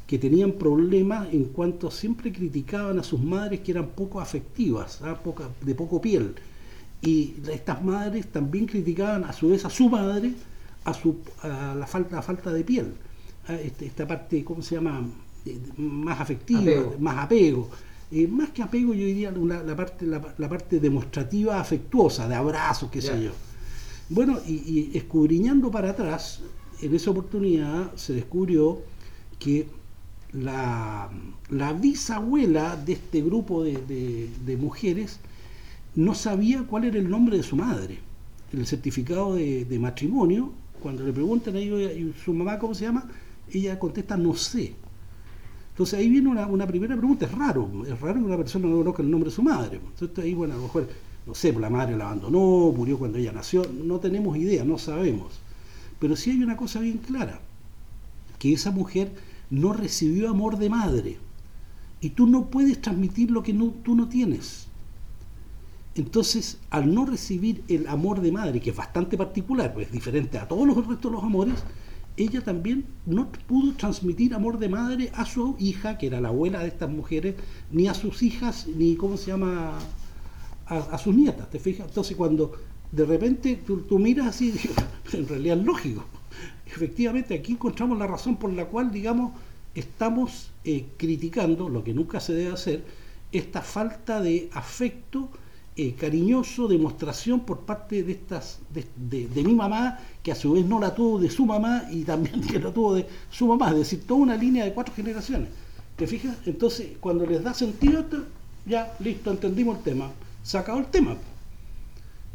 que 0.07 0.19
tenían 0.19 0.53
problemas 0.53 1.33
en 1.33 1.45
cuanto 1.45 1.91
siempre 1.91 2.33
criticaban 2.33 2.99
a 2.99 3.03
sus 3.03 3.21
madres 3.21 3.61
que 3.61 3.73
eran 3.73 3.89
poco 3.89 4.21
afectivas, 4.21 5.01
¿ah? 5.03 5.19
de 5.61 5.75
poco 5.75 6.01
piel. 6.01 6.35
Y 7.03 7.35
estas 7.51 7.83
madres 7.83 8.29
también 8.29 8.67
criticaban 8.67 9.25
a 9.25 9.33
su 9.33 9.49
vez 9.49 9.65
a 9.65 9.71
su 9.71 9.89
madre 9.89 10.33
a, 10.85 10.95
su, 10.95 11.17
a 11.43 11.75
la, 11.75 11.87
falta, 11.87 12.23
falta 12.23 12.53
de 12.53 12.65
piel. 12.65 12.95
¿ah? 13.49 13.55
Este, 13.55 13.87
esta 13.87 14.07
parte, 14.07 14.45
¿cómo 14.45 14.63
se 14.63 14.77
llama? 14.77 15.05
Más 15.77 16.21
afectiva, 16.21 16.73
más 16.99 17.25
apego. 17.25 17.71
Eh, 18.15 18.27
más 18.29 18.51
que 18.51 18.63
apego, 18.63 18.93
yo 18.93 19.07
diría 19.07 19.31
la, 19.31 19.75
parte, 19.75 20.05
la, 20.07 20.21
parte 20.21 20.79
demostrativa 20.79 21.59
afectuosa, 21.59 22.29
de 22.29 22.35
abrazos, 22.35 22.91
qué 22.91 23.01
sé 23.01 23.23
yo. 23.23 23.31
Bueno, 24.11 24.39
y, 24.47 24.91
escudriñando 24.93 25.71
para 25.71 25.91
atrás, 25.91 26.43
en 26.83 26.95
esa 26.95 27.11
oportunidad 27.11 27.95
se 27.97 28.13
descubrió 28.13 28.83
que 29.39 29.67
la, 30.33 31.11
bisabuela 31.81 32.77
de 32.77 32.93
este 32.93 33.23
grupo 33.23 33.65
de, 33.65 34.59
mujeres 34.61 35.19
no 35.95 36.15
sabía 36.15 36.65
cuál 36.65 36.85
era 36.85 36.99
el 36.99 37.09
nombre 37.09 37.39
de 37.39 37.43
su 37.43 37.57
madre. 37.57 37.99
En 38.53 38.61
el 38.61 38.67
certificado 38.67 39.37
de, 39.37 39.79
matrimonio, 39.81 40.53
cuando 40.83 41.03
le 41.03 41.15
preguntan 41.15 41.57
a 41.57 41.61
ellos, 41.61 41.81
¿y 41.97 42.13
su 42.23 42.35
mamá 42.35 42.59
cómo 42.59 42.75
se 42.75 42.85
llama? 42.85 43.09
Ella 43.51 43.79
contesta, 43.79 44.19
no 44.19 44.35
sé. 44.35 44.75
Entonces 45.73 45.99
ahí 45.99 46.09
viene 46.09 46.29
una, 46.29 46.67
primera 46.67 46.97
pregunta, 46.97 47.27
es 47.27 47.33
raro, 47.33 47.69
es 47.87 47.99
raro 48.01 48.21
que 48.21 48.27
una 48.27 48.37
persona 48.37 48.69
no 48.69 48.77
conozca 48.77 49.03
el 49.03 49.11
nombre 49.11 49.31
de 49.31 49.37
su 49.37 49.43
madre. 49.43 49.81
Entonces 49.83 50.25
ahí, 50.25 50.35
bueno, 50.35 50.55
a 50.55 50.57
lo 50.59 50.65
mejor 50.65 50.89
no 51.27 51.35
sé, 51.35 51.53
la 51.53 51.71
madre 51.71 51.97
la 51.97 52.07
abandonó, 52.07 52.73
murió 52.73 52.99
cuando 52.99 53.19
ella 53.19 53.33
nació, 53.33 53.65
no 53.85 54.01
tenemos 54.01 54.37
idea, 54.37 54.65
no 54.65 54.79
sabemos. 54.79 55.33
Pero 55.99 56.17
sí 56.17 56.31
hay 56.31 56.43
una 56.43 56.57
cosa 56.57 56.81
bien 56.81 56.99
clara, 56.99 57.41
que 58.39 58.53
esa 58.53 58.71
mujer 58.71 59.13
no 59.51 59.73
recibió 59.73 60.29
amor 60.29 60.59
de 60.59 60.69
madre. 60.69 61.19
Y 62.01 62.11
tú 62.11 62.27
no 62.27 62.47
puedes 62.47 62.81
transmitir 62.81 63.31
lo 63.31 63.43
que 63.43 63.55
tú 63.55 63.95
no 63.95 64.09
tienes. 64.09 64.67
Entonces, 65.95 66.59
al 66.71 66.93
no 66.93 67.07
recibir 67.07 67.63
el 67.69 67.87
amor 67.87 68.21
de 68.21 68.33
madre, 68.33 68.61
que 68.61 68.71
es 68.71 68.77
bastante 68.77 69.17
particular, 69.17 69.73
pues 69.73 69.87
es 69.87 69.93
diferente 69.93 70.39
a 70.39 70.49
todos 70.49 70.67
los 70.67 70.77
restos 70.77 71.11
de 71.11 71.11
los 71.11 71.23
amores, 71.23 71.63
ella 72.17 72.43
también 72.43 72.85
no 73.07 73.31
pudo 73.47 73.73
transmitir 73.75 74.35
amor 74.35 74.59
de 74.59 74.69
madre 74.69 75.11
a 75.15 75.25
su 75.25 75.57
hija, 75.59 75.99
que 75.99 76.07
era 76.09 76.21
la 76.21 76.29
abuela 76.29 76.61
de 76.61 76.69
estas 76.69 76.91
mujeres, 76.91 77.37
ni 77.71 77.89
a 77.89 77.95
sus 77.95 78.23
hijas, 78.23 78.67
ni, 78.67 78.97
¿cómo 78.97 79.17
se 79.17 79.31
llama?, 79.31 79.79
a, 80.67 80.97
sus 80.99 81.15
nietas, 81.15 81.51
¿te 81.51 81.59
fijas? 81.59 81.89
Entonces 81.89 82.17
cuando 82.17 82.53
de 82.91 83.05
repente 83.05 83.61
tú, 83.67 83.99
miras 83.99 84.27
así, 84.29 84.55
en 85.13 85.29
realidad 85.29 85.59
es 85.59 85.65
lógico. 85.65 86.05
Efectivamente, 86.67 87.35
aquí 87.35 87.53
encontramos 87.53 87.99
la 87.99 88.07
razón 88.07 88.37
por 88.37 88.53
la 88.53 88.67
cual, 88.67 88.91
digamos, 88.91 89.33
estamos 89.75 90.51
eh, 90.65 90.87
criticando, 90.97 91.69
lo 91.69 91.85
que 91.85 91.93
nunca 91.93 92.21
se 92.21 92.33
debe 92.33 92.53
hacer, 92.53 92.85
esta 93.33 93.63
falta 93.63 94.21
de 94.21 94.49
afecto 94.53 95.31
eh, 95.77 95.95
cariñoso, 95.95 96.69
demostración 96.69 97.41
por 97.41 97.61
parte 97.61 98.03
de 98.03 98.13
estas 98.13 98.59
de, 98.71 99.29
de, 99.29 99.43
mi 99.43 99.55
mamá, 99.55 99.99
que 100.23 100.33
a 100.33 100.35
su 100.35 100.53
vez 100.53 100.67
no 100.67 100.79
la 100.79 100.95
tuvo 100.95 101.19
de 101.19 101.31
su 101.31 101.47
mamá 101.47 101.85
y 101.91 102.03
también 102.05 102.41
que 102.47 102.59
la 102.59 102.73
tuvo 102.73 102.95
de 102.95 103.07
su 103.31 103.47
mamá, 103.47 103.71
es 103.71 103.79
decir, 103.79 104.07
toda 104.07 104.21
una 104.21 104.37
línea 104.37 104.65
de 104.65 104.73
cuatro 104.73 104.95
generaciones. 104.95 105.49
¿Te 105.97 106.07
fijas? 106.07 106.37
Entonces, 106.47 106.97
cuando 107.01 107.27
les 107.27 107.43
da 107.43 107.55
sentido, 107.55 108.05
ya, 108.67 108.97
listo, 109.01 109.31
entendimos 109.31 109.79
el 109.79 109.83
tema 109.83 110.11
sacado 110.43 110.79
el 110.79 110.87
tema. 110.87 111.17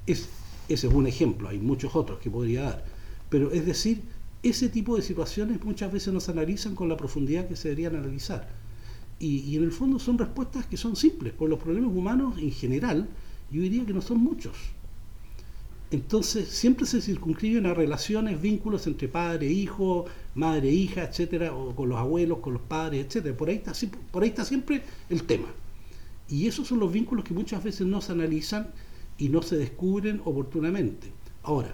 Es, 0.05 0.29
ese 0.69 0.87
es 0.87 0.93
un 0.93 1.07
ejemplo, 1.07 1.49
hay 1.49 1.59
muchos 1.59 1.95
otros 1.95 2.19
que 2.19 2.29
podría 2.29 2.63
dar. 2.63 2.85
Pero 3.29 3.51
es 3.51 3.65
decir, 3.65 4.01
ese 4.43 4.69
tipo 4.69 4.95
de 4.95 5.01
situaciones 5.01 5.63
muchas 5.63 5.91
veces 5.91 6.13
no 6.13 6.19
se 6.19 6.31
analizan 6.31 6.75
con 6.75 6.89
la 6.89 6.97
profundidad 6.97 7.47
que 7.47 7.55
se 7.55 7.69
deberían 7.69 7.95
analizar. 7.97 8.47
Y, 9.19 9.55
en 9.55 9.63
el 9.63 9.71
fondo 9.71 9.97
son 9.97 10.17
respuestas 10.17 10.67
que 10.67 10.77
son 10.77 10.95
simples, 10.95 11.33
por 11.33 11.49
los 11.49 11.59
problemas 11.59 11.91
humanos 11.91 12.37
en 12.37 12.51
general, 12.51 13.09
yo 13.51 13.61
diría 13.61 13.85
que 13.85 13.93
no 13.93 14.01
son 14.01 14.19
muchos. 14.19 14.55
Entonces 15.89 16.49
siempre 16.49 16.85
se 16.85 17.01
circunscriben 17.01 17.65
a 17.65 17.73
relaciones, 17.73 18.41
vínculos 18.41 18.87
entre 18.87 19.07
padre, 19.07 19.47
hijo, 19.47 20.05
madre, 20.35 20.69
hija, 20.69 21.03
etcétera, 21.03 21.53
o 21.55 21.73
con 21.75 21.87
los 21.87 21.97
abuelos, 21.97 22.39
con 22.39 22.53
los 22.53 22.61
padres, 22.61 23.05
etcétera. 23.05 23.37
Por 23.37 23.49
ahí 23.49 23.55
está, 23.55 23.73
por 24.11 24.23
ahí 24.23 24.29
está 24.29 24.43
siempre 24.43 24.83
el 25.09 25.23
tema. 25.23 25.47
Y 26.29 26.47
esos 26.47 26.67
son 26.67 26.79
los 26.79 26.91
vínculos 26.91 27.23
que 27.23 27.33
muchas 27.33 27.63
veces 27.63 27.87
no 27.87 28.01
se 28.01 28.11
analizan 28.11 28.67
y 29.17 29.29
no 29.29 29.41
se 29.41 29.55
descubren 29.55 30.21
oportunamente. 30.25 31.07
Ahora, 31.43 31.73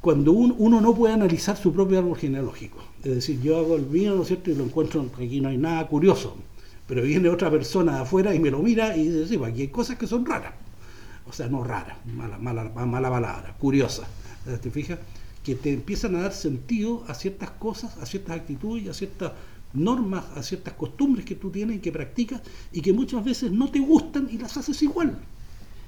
cuando 0.00 0.32
uno, 0.32 0.80
no 0.80 0.94
puede 0.94 1.14
analizar 1.14 1.56
su 1.56 1.72
propio 1.72 2.00
árbol 2.00 2.16
genealógico, 2.16 2.78
es 3.04 3.14
decir, 3.14 3.40
yo 3.40 3.58
hago 3.58 3.76
el 3.76 3.86
mío, 3.86 4.16
¿no 4.16 4.22
es 4.22 4.28
cierto?, 4.28 4.50
y 4.50 4.56
lo 4.56 4.64
encuentro, 4.64 5.08
aquí 5.16 5.40
no 5.40 5.48
hay 5.48 5.58
nada 5.58 5.86
curioso, 5.86 6.36
pero 6.86 7.02
viene 7.02 7.28
otra 7.28 7.50
persona 7.50 7.96
de 7.96 8.02
afuera 8.02 8.34
y 8.34 8.38
me 8.38 8.50
lo 8.50 8.60
mira 8.60 8.96
y 8.96 9.08
dice, 9.08 9.28
sí, 9.28 9.38
pues 9.38 9.52
aquí 9.52 9.62
hay 9.62 9.68
cosas 9.68 9.98
que 9.98 10.06
son 10.06 10.26
raras, 10.26 10.54
o 11.26 11.32
sea, 11.32 11.48
no 11.48 11.64
raras, 11.64 11.96
mala, 12.06 12.38
mala, 12.38 12.64
mala 12.64 13.10
palabra, 13.10 13.54
curiosas, 13.58 14.06
¿te 14.60 14.70
fijas? 14.70 14.98
Que 15.44 15.54
te 15.54 15.72
empiezan 15.72 16.16
a 16.16 16.22
dar 16.22 16.32
sentido 16.32 17.04
a 17.08 17.14
ciertas 17.14 17.50
cosas, 17.50 17.96
a 17.98 18.06
ciertas 18.06 18.36
actitudes 18.36 18.88
a 18.88 18.94
ciertas 18.94 19.32
normas, 19.74 20.24
a 20.36 20.42
ciertas 20.42 20.74
costumbres 20.74 21.24
que 21.24 21.34
tú 21.34 21.50
tienes 21.50 21.76
y 21.76 21.78
que 21.80 21.92
practicas 21.92 22.42
y 22.72 22.80
que 22.80 22.92
muchas 22.92 23.24
veces 23.24 23.50
no 23.50 23.70
te 23.70 23.80
gustan 23.80 24.28
y 24.30 24.38
las 24.38 24.56
haces 24.56 24.82
igual. 24.82 25.18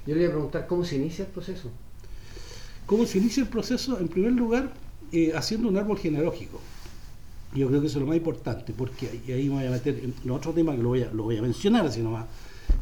Yo 0.07 0.15
le 0.15 0.21
voy 0.21 0.27
a 0.27 0.31
preguntar 0.31 0.67
cómo 0.67 0.85
se 0.85 0.97
inicia 0.97 1.25
el 1.25 1.31
proceso. 1.31 1.71
¿Cómo 2.87 3.07
se 3.07 3.19
inicia 3.19 3.43
el 3.43 3.49
proceso? 3.49 3.99
En 3.99 4.09
primer 4.09 4.33
lugar, 4.33 4.73
eh, 5.13 5.33
haciendo 5.35 5.69
un 5.69 5.77
árbol 5.77 5.99
genealógico. 5.99 6.61
Yo 7.55 7.69
creo 7.69 7.81
que 7.81 7.87
eso 7.87 7.99
es 7.99 8.01
lo 8.01 8.09
más 8.09 8.17
importante, 8.17 8.73
porque 8.77 9.09
ahí 9.29 9.49
me 9.49 9.57
voy 9.57 9.67
a 9.67 9.71
meter 9.71 10.03
en 10.25 10.31
otro 10.31 10.53
tema 10.53 10.75
que 10.75 10.83
lo 10.83 10.89
voy 10.89 11.37
a, 11.37 11.43
mencionar 11.43 11.87
así 11.87 12.01
nomás, 12.01 12.27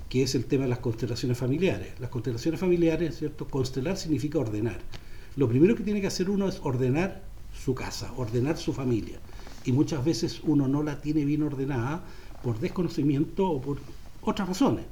que 0.09 0.23
es 0.23 0.35
el 0.35 0.47
tema 0.47 0.65
de 0.65 0.71
las 0.71 0.79
constelaciones 0.79 1.37
familiares. 1.37 1.93
Las 2.01 2.09
constelaciones 2.09 2.59
familiares, 2.59 3.19
¿cierto? 3.19 3.47
Constelar 3.47 3.99
significa 3.99 4.39
ordenar. 4.39 4.81
Lo 5.37 5.49
primero 5.49 5.77
que 5.77 5.83
tiene 5.83 6.01
que 6.01 6.07
hacer 6.07 6.31
uno 6.31 6.49
es 6.49 6.59
ordenar 6.63 7.23
su 7.53 7.75
casa, 7.75 8.13
ordenar 8.17 8.57
su 8.57 8.73
familia 8.73 9.19
y 9.65 9.73
muchas 9.73 10.05
veces 10.05 10.41
uno 10.45 10.69
no 10.69 10.83
la 10.83 11.01
tiene 11.01 11.25
bien 11.25 11.43
ordenada 11.43 12.03
por 12.43 12.59
desconocimiento 12.59 13.49
o 13.49 13.61
por 13.61 13.79
otras 14.23 14.49
razones. 14.49 14.85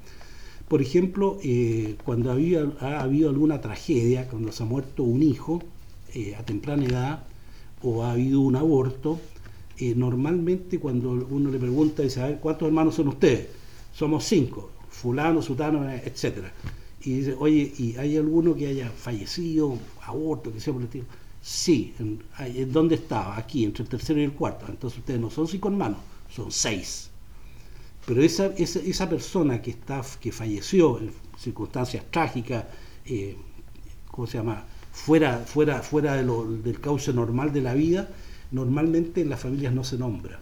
Por 0.68 0.80
ejemplo, 0.80 1.38
eh, 1.42 1.96
cuando 2.04 2.30
ha 2.30 3.00
habido 3.00 3.28
alguna 3.28 3.60
tragedia, 3.60 4.28
cuando 4.28 4.52
se 4.52 4.62
ha 4.62 4.66
muerto 4.66 5.02
un 5.02 5.22
hijo 5.22 5.62
eh, 6.14 6.36
a 6.36 6.44
temprana 6.44 6.84
edad 6.84 7.24
o 7.82 8.04
ha 8.04 8.12
habido 8.12 8.40
un 8.40 8.54
aborto, 8.54 9.18
eh, 9.80 9.94
normalmente 9.96 10.78
cuando 10.78 11.10
uno 11.12 11.50
le 11.50 11.58
pregunta, 11.58 12.02
dice, 12.02 12.20
a 12.20 12.26
ver, 12.26 12.38
¿cuántos 12.38 12.66
hermanos 12.66 12.94
son 12.94 13.08
ustedes? 13.08 13.48
Somos 13.94 14.24
cinco, 14.24 14.70
fulano, 14.90 15.40
sutano, 15.40 15.90
etc. 15.90 16.48
Y 17.02 17.14
dice, 17.14 17.34
oye, 17.38 17.72
¿y 17.78 17.96
hay 17.96 18.18
alguno 18.18 18.54
que 18.54 18.66
haya 18.66 18.90
fallecido, 18.90 19.78
aborto, 20.02 20.52
que 20.52 20.60
sea 20.60 20.74
por 20.74 20.82
el 20.82 20.88
tipo? 20.88 21.06
Sí, 21.40 21.94
en, 21.98 22.22
¿dónde 22.70 22.96
estaba? 22.96 23.38
Aquí, 23.38 23.64
entre 23.64 23.84
el 23.84 23.88
tercero 23.88 24.20
y 24.20 24.24
el 24.24 24.32
cuarto. 24.32 24.66
Entonces 24.68 24.98
ustedes 24.98 25.18
no 25.18 25.30
son 25.30 25.48
cinco 25.48 25.68
hermanos, 25.68 26.00
son 26.28 26.52
seis. 26.52 27.08
Pero 28.04 28.22
esa, 28.22 28.46
esa, 28.58 28.80
esa 28.80 29.08
persona 29.08 29.62
que, 29.62 29.70
está, 29.70 30.02
que 30.20 30.30
falleció 30.30 30.98
en 30.98 31.10
circunstancias 31.38 32.04
trágicas, 32.10 32.66
eh, 33.06 33.34
¿cómo 34.10 34.26
se 34.26 34.36
llama? 34.36 34.64
Fuera, 34.92 35.38
fuera, 35.38 35.80
fuera 35.80 36.16
del 36.16 36.80
cauce 36.80 37.14
normal 37.14 37.52
de 37.52 37.62
la 37.62 37.72
vida, 37.72 38.10
normalmente 38.52 39.20
en 39.20 39.30
las 39.30 39.40
familias 39.40 39.72
no 39.72 39.84
se 39.84 39.98
nombra. 39.98 40.40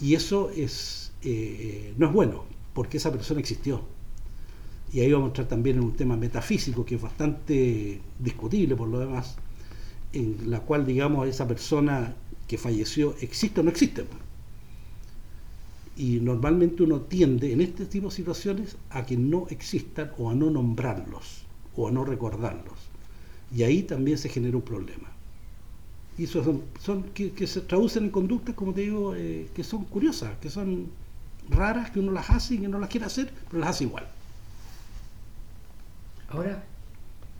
Y 0.00 0.14
eso 0.14 0.50
es, 0.50 1.12
eh, 1.22 1.94
no 1.96 2.06
es 2.06 2.12
bueno, 2.12 2.44
porque 2.74 2.98
esa 2.98 3.12
persona 3.12 3.40
existió. 3.40 3.82
Y 4.92 5.00
ahí 5.00 5.12
vamos 5.12 5.26
a 5.26 5.28
entrar 5.28 5.48
también 5.48 5.78
en 5.78 5.84
un 5.84 5.96
tema 5.96 6.16
metafísico 6.16 6.84
que 6.84 6.94
es 6.94 7.02
bastante 7.02 8.00
discutible 8.18 8.74
por 8.76 8.88
lo 8.88 8.98
demás, 9.00 9.36
en 10.12 10.50
la 10.50 10.60
cual, 10.60 10.86
digamos, 10.86 11.28
esa 11.28 11.46
persona 11.46 12.14
que 12.46 12.56
falleció 12.56 13.14
existe 13.20 13.60
o 13.60 13.62
no 13.64 13.70
existe. 13.70 14.04
Y 15.96 16.20
normalmente 16.20 16.84
uno 16.84 17.02
tiende 17.02 17.52
en 17.52 17.60
este 17.60 17.84
tipo 17.84 18.08
de 18.08 18.14
situaciones 18.14 18.76
a 18.90 19.04
que 19.04 19.16
no 19.16 19.46
existan 19.50 20.12
o 20.16 20.30
a 20.30 20.34
no 20.34 20.48
nombrarlos 20.48 21.42
o 21.76 21.88
a 21.88 21.90
no 21.90 22.04
recordarlos. 22.04 22.78
Y 23.54 23.64
ahí 23.64 23.82
también 23.82 24.16
se 24.16 24.28
genera 24.28 24.56
un 24.56 24.62
problema. 24.62 25.17
Y 26.18 26.26
son 26.26 26.62
que, 27.14 27.46
se 27.46 27.60
traducen 27.62 28.04
en 28.04 28.10
conductas, 28.10 28.54
como 28.54 28.74
te 28.74 28.82
digo, 28.82 29.14
eh, 29.14 29.48
que 29.54 29.62
son 29.62 29.84
curiosas, 29.84 30.36
que 30.38 30.50
son 30.50 30.88
raras, 31.48 31.90
que 31.90 32.00
uno 32.00 32.12
las 32.12 32.28
hace 32.28 32.54
y 32.54 32.58
que 32.58 32.68
no 32.68 32.78
las 32.78 32.90
quiere 32.90 33.06
hacer, 33.06 33.32
pero 33.48 33.60
las 33.60 33.70
hace 33.70 33.84
igual. 33.84 34.06
Ahora, 36.28 36.64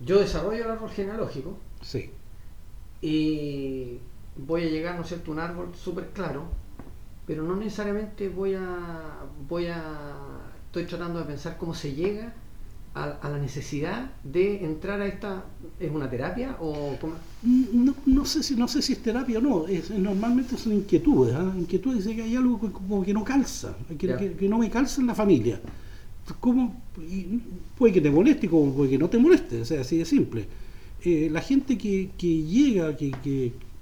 yo 0.01 0.21
desarrollo 0.21 0.65
el 0.65 0.71
árbol 0.71 0.91
genealógico. 0.91 1.59
Sí 1.83 2.11
y 3.01 3.99
voy 4.37 4.65
a 4.65 4.69
llegar, 4.69 4.97
¿no 4.97 5.03
es 5.03 5.09
cierto?, 5.09 5.31
un 5.31 5.39
árbol 5.39 5.75
súper 5.75 6.09
claro, 6.09 6.45
pero 7.27 7.43
no 7.43 7.57
necesariamente 7.57 8.29
voy 8.29 8.55
a, 8.55 9.25
voy 9.49 9.67
a 9.67 10.15
estoy 10.67 10.85
tratando 10.85 11.21
de 11.21 11.27
pensar 11.27 11.57
cómo 11.57 11.75
se 11.75 11.95
llega 11.95 12.33
a, 12.95 13.29
la 13.29 13.39
necesidad 13.39 14.11
de 14.25 14.65
entrar 14.65 15.01
a 15.01 15.07
esta 15.07 15.45
es 15.79 15.91
una 15.91 16.11
terapia 16.11 16.57
o 16.61 16.97
no, 17.43 17.95
no, 18.07 18.25
sé 18.25 18.43
si 18.43 18.57
no 18.57 18.67
sé 18.67 18.83
si 18.83 18.95
es 18.95 19.03
terapia 19.03 19.39
o 19.39 19.41
no 19.41 19.69
es, 19.69 19.91
normalmente 19.91 20.57
son 20.57 20.73
inquietudes 20.73 21.35
¿eh? 21.35 21.59
inquietudes 21.59 22.05
de 22.05 22.17
que 22.17 22.23
hay 22.23 22.37
algo 22.37 22.61
que, 22.61 22.73
como 22.73 23.05
que 23.05 23.15
no 23.15 23.25
calza 23.25 23.77
que, 23.97 24.49
no 24.49 24.59
me 24.59 24.71
calza 24.71 25.01
en 25.01 25.07
la 25.07 25.15
familia 25.15 25.61
¿Cómo? 26.41 26.83
puede 27.77 27.93
que 27.93 28.01
te 28.01 28.11
moleste 28.11 28.49
como 28.49 28.73
puede 28.73 28.91
que 28.91 28.99
no 28.99 29.09
te 29.09 29.19
moleste 29.19 29.61
o 29.61 29.65
sea 29.65 29.83
así 29.83 29.99
de 29.99 30.05
simple 30.05 30.47
eh, 31.05 31.29
la 31.31 31.41
gente 31.41 31.79
que, 31.79 32.11
que 32.19 32.43
llega 32.43 32.97
que, 32.97 33.13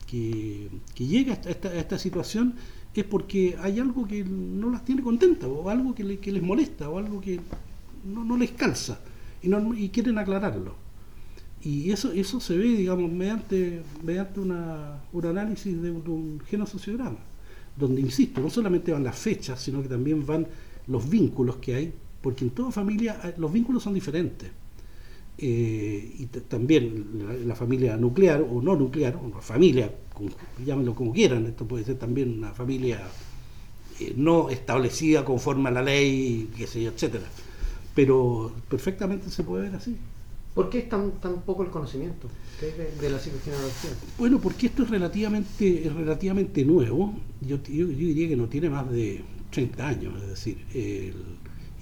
que, 0.06 0.68
llega 0.98 1.32
a 1.32 1.50
esta, 1.50 1.68
a 1.68 1.74
esta 1.74 1.98
situación 1.98 2.54
es 3.00 3.06
porque 3.06 3.56
hay 3.60 3.78
algo 3.78 4.06
que 4.06 4.24
no 4.24 4.70
las 4.70 4.84
tiene 4.84 5.02
contentas 5.02 5.48
o 5.48 5.68
algo 5.68 5.94
que, 5.94 6.04
les 6.04 6.42
molesta 6.42 6.88
o 6.88 6.98
algo 6.98 7.20
que 7.20 7.40
no, 8.06 8.36
les 8.36 8.52
calza 8.52 9.00
y, 9.42 9.48
no, 9.48 9.74
y 9.74 9.88
quieren 9.88 10.18
aclararlo. 10.18 10.74
Y 11.62 11.90
eso 11.90 12.12
eso 12.12 12.38
se 12.38 12.56
ve, 12.56 12.68
digamos, 12.68 13.10
mediante, 13.10 13.82
mediante 14.04 14.40
una, 14.40 15.00
un 15.12 15.26
análisis 15.26 15.80
de, 15.82 15.90
un 15.90 16.40
genosociograma, 16.46 17.18
donde, 17.76 18.00
insisto, 18.00 18.40
no 18.40 18.50
solamente 18.50 18.92
van 18.92 19.04
las 19.04 19.18
fechas, 19.18 19.60
sino 19.60 19.82
que 19.82 19.88
también 19.88 20.24
van 20.24 20.46
los 20.86 21.08
vínculos 21.08 21.56
que 21.56 21.74
hay, 21.74 21.92
porque 22.20 22.44
en 22.44 22.50
toda 22.50 22.70
familia 22.70 23.20
eh, 23.24 23.34
los 23.38 23.52
vínculos 23.52 23.82
son 23.82 23.94
diferentes. 23.94 24.50
Eh, 25.38 26.14
y 26.18 26.26
también 26.26 27.44
la, 27.46 27.54
familia 27.54 27.96
nuclear 27.96 28.40
o 28.40 28.62
no 28.62 28.74
nuclear, 28.74 29.16
una 29.16 29.40
familia, 29.40 29.92
llámenlo 30.64 30.94
como 30.94 31.12
quieran, 31.12 31.44
esto 31.46 31.66
puede 31.66 31.84
ser 31.84 31.98
también 31.98 32.38
una 32.38 32.52
familia 32.52 33.00
eh, 34.00 34.14
no 34.16 34.48
establecida 34.48 35.24
conforme 35.24 35.68
a 35.68 35.72
la 35.72 35.82
ley, 35.82 36.48
qué 36.56 36.66
sé 36.66 36.82
yo, 36.82 36.90
etcétera. 36.90 37.26
Pero 37.96 38.52
perfectamente 38.68 39.28
se 39.30 39.42
puede 39.42 39.64
ver 39.64 39.74
así. 39.74 39.96
¿Por 40.54 40.70
qué 40.70 40.78
es 40.78 40.88
tan, 40.88 41.10
tan 41.12 41.42
poco 41.42 41.64
el 41.64 41.70
conocimiento 41.70 42.28
de, 42.60 43.10
la 43.10 43.18
psicogenealogía? 43.18 43.90
Bueno, 44.16 44.38
porque 44.38 44.68
esto 44.68 44.84
es 44.84 44.90
relativamente, 44.90 45.86
es 45.86 45.92
relativamente 45.92 46.64
nuevo. 46.64 47.14
Yo, 47.40 47.60
yo, 47.64 47.86
diría 47.88 48.28
que 48.28 48.36
no 48.36 48.46
tiene 48.46 48.70
más 48.70 48.88
de 48.90 49.24
30 49.50 49.88
años, 49.88 50.22
es 50.22 50.28
decir, 50.28 50.64
el, 50.72 51.14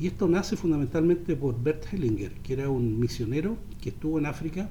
y 0.00 0.06
esto 0.06 0.26
nace 0.26 0.56
fundamentalmente 0.56 1.37
por 1.37 1.62
Bert 1.62 1.85
Hellinger, 1.92 2.33
que 2.42 2.52
era 2.54 2.68
un 2.68 2.99
misionero 2.99 3.56
que 3.80 3.90
estuvo 3.90 4.18
en 4.18 4.26
África 4.26 4.71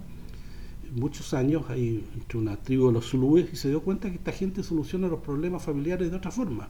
muchos 0.95 1.33
años 1.33 1.63
ahí 1.69 2.05
entre 2.13 2.37
una 2.37 2.57
tribu 2.57 2.87
de 2.87 2.93
los 2.93 3.09
zulúes 3.09 3.51
y 3.51 3.55
se 3.55 3.69
dio 3.69 3.81
cuenta 3.81 4.09
que 4.09 4.15
esta 4.15 4.31
gente 4.31 4.63
soluciona 4.63 5.07
los 5.07 5.21
problemas 5.21 5.63
familiares 5.63 6.11
de 6.11 6.17
otra 6.17 6.31
forma. 6.31 6.69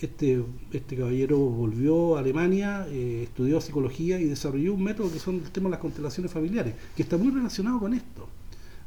Este, 0.00 0.44
este 0.72 0.96
caballero 0.96 1.38
volvió 1.38 2.16
a 2.16 2.20
Alemania, 2.20 2.86
eh, 2.88 3.22
estudió 3.24 3.60
psicología 3.60 4.20
y 4.20 4.24
desarrolló 4.24 4.74
un 4.74 4.84
método 4.84 5.12
que 5.12 5.18
son 5.18 5.36
el 5.36 5.50
tema 5.50 5.66
de 5.66 5.72
las 5.72 5.80
constelaciones 5.80 6.30
familiares, 6.30 6.74
que 6.96 7.02
está 7.02 7.16
muy 7.16 7.32
relacionado 7.32 7.80
con 7.80 7.94
esto. 7.94 8.28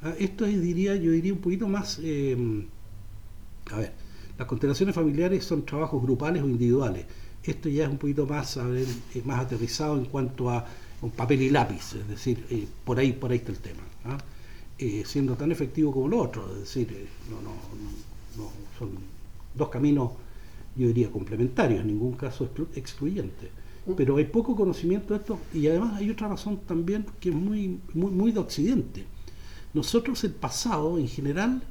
Ah, 0.01 0.13
esto 0.17 0.45
es, 0.45 0.61
diría, 0.61 0.95
yo 0.95 1.11
diría 1.11 1.33
un 1.33 1.39
poquito 1.39 1.67
más, 1.67 1.99
eh, 2.01 2.37
a 3.71 3.77
ver, 3.77 3.91
las 4.37 4.47
constelaciones 4.47 4.95
familiares 4.95 5.43
son 5.43 5.65
trabajos 5.65 6.01
grupales 6.01 6.43
o 6.43 6.47
individuales 6.47 7.05
esto 7.43 7.69
ya 7.69 7.85
es 7.85 7.89
un 7.89 7.97
poquito 7.97 8.25
más, 8.25 8.57
eh, 8.57 8.85
más 9.25 9.39
aterrizado 9.39 9.97
en 9.97 10.05
cuanto 10.05 10.49
a 10.49 10.65
un 11.01 11.11
papel 11.11 11.41
y 11.41 11.49
lápiz, 11.49 11.95
es 11.95 12.07
decir, 12.07 12.45
eh, 12.49 12.67
por 12.83 12.99
ahí 12.99 13.13
por 13.13 13.31
ahí 13.31 13.37
está 13.37 13.51
el 13.51 13.59
tema. 13.59 13.83
¿ah? 14.05 14.17
Siendo 15.05 15.35
tan 15.35 15.51
efectivo 15.51 15.91
como 15.91 16.07
lo 16.07 16.19
otro, 16.19 16.51
es 16.53 16.61
decir, 16.61 17.07
no, 17.29 17.39
no, 17.41 17.51
son 18.79 18.89
dos 19.53 19.69
caminos, 19.69 20.11
yo 20.75 20.87
diría, 20.87 21.11
complementarios, 21.11 21.81
en 21.81 21.87
ningún 21.87 22.13
caso 22.13 22.49
excluyente. 22.75 23.49
Mm. 23.85 23.93
Pero 23.93 24.17
hay 24.17 24.25
poco 24.25 24.55
conocimiento 24.55 25.13
de 25.13 25.19
esto 25.19 25.39
y 25.53 25.67
además 25.67 25.95
hay 25.95 26.09
otra 26.09 26.27
razón 26.27 26.61
también 26.67 27.05
que 27.19 27.29
es 27.29 27.35
muy, 27.35 27.79
muy, 27.93 28.11
muy 28.11 28.31
de 28.31 28.39
Occidente. 28.39 29.05
Nosotros 29.73 30.23
el 30.23 30.31
pasado, 30.31 30.97
en 30.97 31.07
general, 31.07 31.63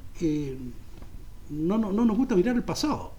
no, 1.49 1.77
no, 1.77 1.91
no 1.91 2.05
nos 2.05 2.17
gusta 2.17 2.35
mirar 2.35 2.55
el 2.55 2.63
pasado 2.63 3.13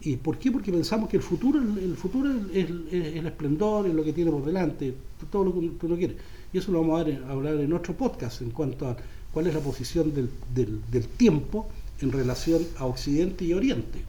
¿Y 0.00 0.16
por 0.16 0.38
qué? 0.38 0.52
Porque 0.52 0.70
pensamos 0.70 1.08
que 1.08 1.16
el 1.16 1.22
futuro, 1.22 1.60
el 1.60 1.96
futuro 1.96 2.30
es, 2.52 2.68
el 2.92 3.26
esplendor, 3.26 3.86
es 3.86 3.94
lo 3.94 4.04
que 4.04 4.12
tiene 4.12 4.30
por 4.30 4.44
delante, 4.44 4.94
todo 5.30 5.44
lo 5.44 5.52
que 5.52 5.86
uno 5.86 5.96
quiere. 5.96 6.16
Y 6.52 6.58
eso 6.58 6.70
lo 6.70 6.80
vamos 6.80 7.04
a, 7.04 7.32
hablar 7.32 7.56
en 7.56 7.72
otro 7.72 7.96
podcast 7.96 8.40
en 8.42 8.50
cuanto 8.50 8.86
a 8.86 8.96
cuál 9.32 9.48
es 9.48 9.54
la 9.54 9.60
posición 9.60 10.14
del, 10.14 10.30
del, 10.54 11.08
tiempo 11.08 11.68
en 12.00 12.12
relación 12.12 12.62
a 12.76 12.86
Occidente 12.86 13.44
y 13.44 13.52
Oriente. 13.54 14.04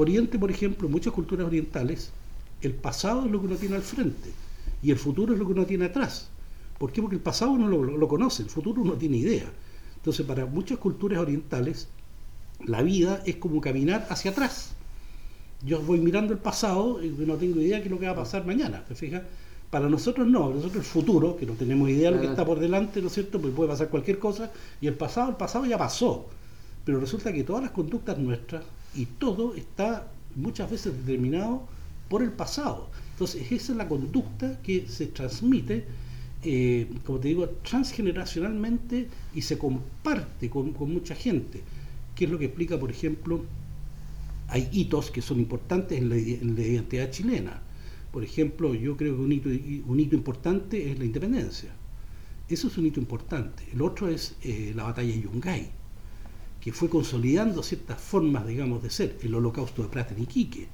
Oriente, 0.00 0.38
por 0.38 0.50
ejemplo, 0.50 0.88
muchas 0.88 1.12
culturas 1.12 1.46
orientales, 1.46 2.10
el 2.62 2.72
pasado 2.72 3.26
es 3.26 3.30
lo 3.30 3.40
que 3.40 3.46
uno 3.46 3.56
tiene 3.56 3.76
al 3.76 3.82
frente 3.82 4.32
y 4.82 4.90
el 4.90 4.96
futuro 4.96 5.32
es 5.32 5.38
lo 5.38 5.46
que 5.46 5.52
uno 5.52 5.66
tiene 5.66 5.86
atrás. 5.86 6.30
¿Por 6.78 6.92
qué? 6.92 7.02
Porque 7.02 7.16
el 7.16 7.22
pasado 7.22 7.50
uno 7.50 7.68
lo, 7.68 7.82
lo 7.82 8.08
conoce, 8.08 8.42
el 8.42 8.50
futuro 8.50 8.82
uno 8.82 8.94
tiene 8.94 9.16
idea. 9.18 9.50
Entonces, 9.96 10.24
para 10.24 10.46
muchas 10.46 10.78
culturas 10.78 11.18
orientales, 11.18 11.88
la 12.64 12.82
vida 12.82 13.22
es 13.26 13.36
como 13.36 13.60
caminar 13.60 14.06
hacia 14.10 14.30
atrás 14.30 14.74
yo 15.64 15.80
voy 15.80 16.00
mirando 16.00 16.32
el 16.32 16.38
pasado 16.38 17.02
y 17.02 17.08
no 17.08 17.34
tengo 17.34 17.60
idea 17.60 17.76
de 17.76 17.82
qué 17.82 17.88
es 17.88 17.92
lo 17.92 17.98
que 17.98 18.06
va 18.06 18.12
a 18.12 18.16
pasar 18.16 18.46
mañana, 18.46 18.84
¿te 18.86 18.94
fijas? 18.94 19.22
Para 19.70 19.88
nosotros 19.88 20.26
no, 20.26 20.50
nosotros 20.50 20.76
el 20.76 20.82
futuro, 20.82 21.36
que 21.36 21.44
no 21.44 21.54
tenemos 21.54 21.90
idea 21.90 22.10
de 22.10 22.16
lo 22.16 22.22
que 22.22 22.28
está 22.28 22.44
por 22.44 22.58
delante, 22.58 23.02
¿no 23.02 23.08
es 23.08 23.14
cierto? 23.14 23.40
Pues 23.40 23.52
puede 23.52 23.68
pasar 23.68 23.88
cualquier 23.88 24.18
cosa, 24.18 24.50
y 24.80 24.86
el 24.86 24.94
pasado, 24.94 25.30
el 25.30 25.36
pasado 25.36 25.66
ya 25.66 25.76
pasó. 25.76 26.26
Pero 26.84 27.00
resulta 27.00 27.32
que 27.32 27.44
todas 27.44 27.62
las 27.62 27.72
conductas 27.72 28.16
nuestras 28.16 28.64
y 28.94 29.06
todo 29.06 29.54
está 29.54 30.10
muchas 30.34 30.70
veces 30.70 30.94
determinado 31.04 31.62
por 32.08 32.22
el 32.22 32.32
pasado. 32.32 32.88
Entonces, 33.12 33.50
esa 33.50 33.72
es 33.72 33.78
la 33.78 33.88
conducta 33.88 34.60
que 34.62 34.86
se 34.88 35.06
transmite, 35.06 35.84
eh, 36.44 36.88
como 37.04 37.18
te 37.18 37.28
digo, 37.28 37.48
transgeneracionalmente 37.48 39.08
y 39.34 39.42
se 39.42 39.58
comparte 39.58 40.48
con, 40.48 40.74
mucha 40.92 41.14
gente. 41.14 41.62
¿Qué 42.14 42.24
es 42.24 42.30
lo 42.30 42.38
que 42.38 42.46
explica, 42.46 42.78
por 42.78 42.90
ejemplo, 42.90 43.44
hay 44.48 44.68
hitos 44.72 45.10
que 45.10 45.20
son 45.20 45.40
importantes 45.40 45.98
en 45.98 46.08
la, 46.08 46.16
identidad 46.16 47.10
chilena. 47.10 47.60
Por 48.12 48.24
ejemplo, 48.24 48.74
yo 48.74 48.96
creo 48.96 49.16
que 49.16 49.22
un 49.22 49.32
hito, 49.32 49.48
un 49.86 50.00
hito 50.00 50.16
importante 50.16 50.90
es 50.90 50.98
la 50.98 51.04
independencia. 51.04 51.70
Eso 52.48 52.68
es 52.68 52.78
un 52.78 52.86
hito 52.86 52.98
importante. 52.98 53.64
El 53.72 53.82
otro 53.82 54.08
es 54.08 54.36
eh, 54.42 54.72
la 54.74 54.84
batalla 54.84 55.12
de 55.12 55.20
Yungay, 55.20 55.70
que 56.68 56.74
fue 56.74 56.90
consolidando 56.90 57.62
ciertas 57.62 57.98
formas, 57.98 58.46
digamos, 58.46 58.82
de 58.82 58.90
ser. 58.90 59.16
El 59.22 59.34
holocausto 59.34 59.82
de 59.82 59.88
Plata 59.88 60.14
en 60.14 60.24
Iquique. 60.24 60.68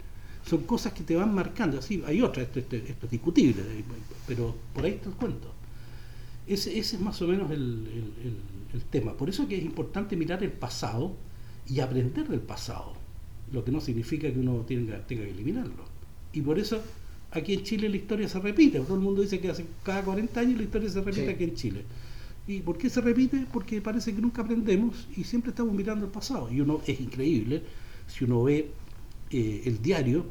Son 0.44 0.64
cosas 0.64 0.92
que 0.92 1.04
te 1.04 1.14
van 1.14 1.33
marcando. 1.33 1.78
Así, 1.78 2.02
hay 2.04 2.20
otras, 2.20 2.48
esto, 2.48 2.59
esto, 2.59 3.07
es 3.07 3.11
discutible, 3.12 3.62
pero 4.26 4.57
por 4.72 4.85
ahí 4.85 4.94
está 4.94 5.11
el 5.11 5.14
cuento. 5.14 5.52
Ese, 6.48 6.76
ese 6.76 6.96
es 6.96 7.00
más 7.00 7.22
o 7.22 7.28
menos 7.28 7.48
el, 7.52 7.87
el, 8.24 8.37
el 8.74 8.83
tema. 8.90 9.12
Por 9.12 9.28
eso 9.28 9.46
que 9.46 9.57
es 9.57 9.64
importante 9.64 10.16
mirar 10.16 10.42
el 10.42 10.50
pasado 10.50 11.14
y 11.68 11.78
aprender 11.78 12.26
del 12.26 12.40
pasado 12.40 12.94
lo 13.52 13.64
que 13.64 13.70
no 13.70 13.80
significa 13.80 14.33
que 14.33 14.40
uno 14.40 14.64
tenga, 14.66 15.07
tenga 15.07 15.22
que 15.22 15.30
eliminarlo. 15.30 15.85
Y 16.33 16.40
por 16.40 16.59
eso 16.59 16.83
aquí 17.30 17.54
en 17.54 17.62
Chile 17.62 17.88
la 17.88 17.98
historia 17.98 18.28
se 18.28 18.40
repite. 18.40 18.80
Todo 18.80 18.96
el 18.96 19.00
mundo 19.00 19.22
dice 19.22 19.38
que 19.38 19.48
hace 19.48 19.64
cada 19.85 20.02
40 20.02 20.40
años 20.40 20.57
la 20.57 20.64
historia 20.64 20.88
se 20.90 21.00
repite 21.02 21.30
aquí 21.30 21.44
en 21.44 21.54
Chile. 21.54 21.85
¿Y 22.46 22.61
por 22.61 22.76
qué 22.76 22.90
se 22.90 23.00
repite? 23.00 23.46
Porque 23.52 23.80
parece 23.80 24.14
que 24.14 24.20
nunca 24.20 24.42
aprendemos 24.42 25.09
y 25.16 25.24
siempre 25.24 25.50
estamos 25.50 25.74
mirando 25.74 26.04
el 26.04 26.11
pasado. 26.11 26.50
Y 26.52 26.61
uno 26.61 26.80
es 26.87 27.00
increíble 27.00 27.62
si 28.07 28.24
uno 28.24 28.42
ve 28.42 28.70
eh, 29.30 29.62
el 29.64 29.80
diario 29.80 30.26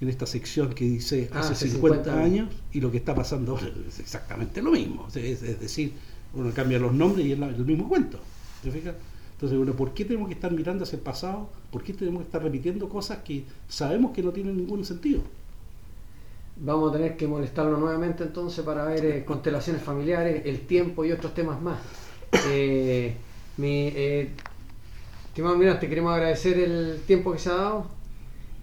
en 0.00 0.08
esta 0.08 0.26
sección 0.26 0.74
que 0.74 0.84
dice 0.84 1.28
ah, 1.32 1.40
hace 1.40 1.68
50, 1.68 2.18
años 2.18 2.48
y 2.72 2.80
lo 2.80 2.90
que 2.90 2.96
está 2.96 3.14
pasando 3.14 3.52
ahora 3.52 3.70
es 3.86 4.00
exactamente 4.00 4.62
lo 4.62 4.72
mismo. 4.72 5.06
Es, 5.14 5.40
decir, 5.60 5.92
uno 6.32 6.50
cambia 6.52 6.78
los 6.78 6.94
nombres 6.94 7.26
y 7.26 7.32
es 7.32 7.38
el 7.38 7.64
mismo 7.64 7.88
cuento. 7.88 8.18
¿Te 8.62 8.70
fijas? 8.70 8.94
Entonces, 9.34 9.58
bueno, 9.58 9.74
¿por 9.74 9.92
qué 9.92 10.04
tenemos 10.04 10.28
que 10.28 10.34
estar 10.34 10.50
mirando 10.52 10.84
hacia 10.84 10.96
el 10.96 11.02
pasado? 11.02 11.50
¿Por 11.70 11.82
qué 11.82 11.92
tenemos 11.92 12.22
que 12.22 12.26
estar 12.26 12.42
repitiendo 12.42 12.88
cosas 12.88 13.18
que 13.18 13.44
sabemos 13.68 14.12
que 14.12 14.22
no 14.22 14.30
tienen 14.30 14.56
ningún 14.56 14.84
sentido? 14.84 15.22
Vamos 16.56 16.90
a 16.90 16.92
tener 16.96 17.16
que 17.16 17.26
molestarlo 17.26 17.78
nuevamente 17.78 18.22
entonces 18.22 18.64
para 18.64 18.84
ver 18.84 19.04
eh, 19.04 19.24
constelaciones 19.24 19.82
familiares, 19.82 20.42
el 20.44 20.60
tiempo 20.66 21.04
y 21.04 21.12
otros 21.12 21.34
temas 21.34 21.60
más. 21.60 21.78
Eh, 22.50 23.14
mi, 23.56 23.88
eh, 23.88 24.30
estimado 25.26 25.78
te 25.78 25.88
queremos 25.88 26.12
agradecer 26.12 26.58
el 26.58 27.00
tiempo 27.06 27.32
que 27.32 27.38
se 27.38 27.50
ha 27.50 27.54
dado 27.54 27.86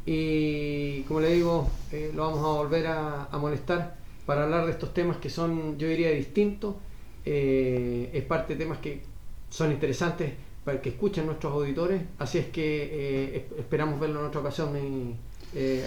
y 0.06 1.02
como 1.04 1.22
le 1.22 1.34
digo, 1.34 1.70
eh, 1.92 2.12
lo 2.14 2.24
vamos 2.24 2.40
a 2.40 2.62
volver 2.64 2.88
a, 2.88 3.30
molestar 3.40 3.96
para 4.26 4.44
hablar 4.44 4.66
de 4.66 4.72
estos 4.72 4.94
temas 4.94 5.18
que 5.18 5.30
son, 5.30 5.78
yo 5.78 5.88
diría, 5.88 6.12
distintos. 6.12 6.76
es 7.24 8.24
parte 8.24 8.56
de 8.56 8.64
temas 8.64 8.80
que 8.80 9.04
son 9.50 9.72
interesantes 9.72 10.34
para 10.64 10.82
que 10.82 10.90
escuchen 10.90 11.26
nuestros 11.26 11.54
auditores. 11.54 12.02
Así 12.20 12.38
es 12.38 12.48
que 12.48 13.36
eh, 13.36 13.48
esperamos 13.58 14.00
verlo 14.00 14.20
en 14.22 14.28
otra 14.28 14.42
ocasión, 14.42 14.74
mi, 14.74 15.16
eh, 15.54 15.86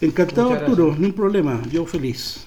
Encantado, 0.00 0.52
Arturo, 0.52 0.88
un 0.98 1.12
problema. 1.12 1.62
Yo 1.70 1.84
feliz. 1.86 2.45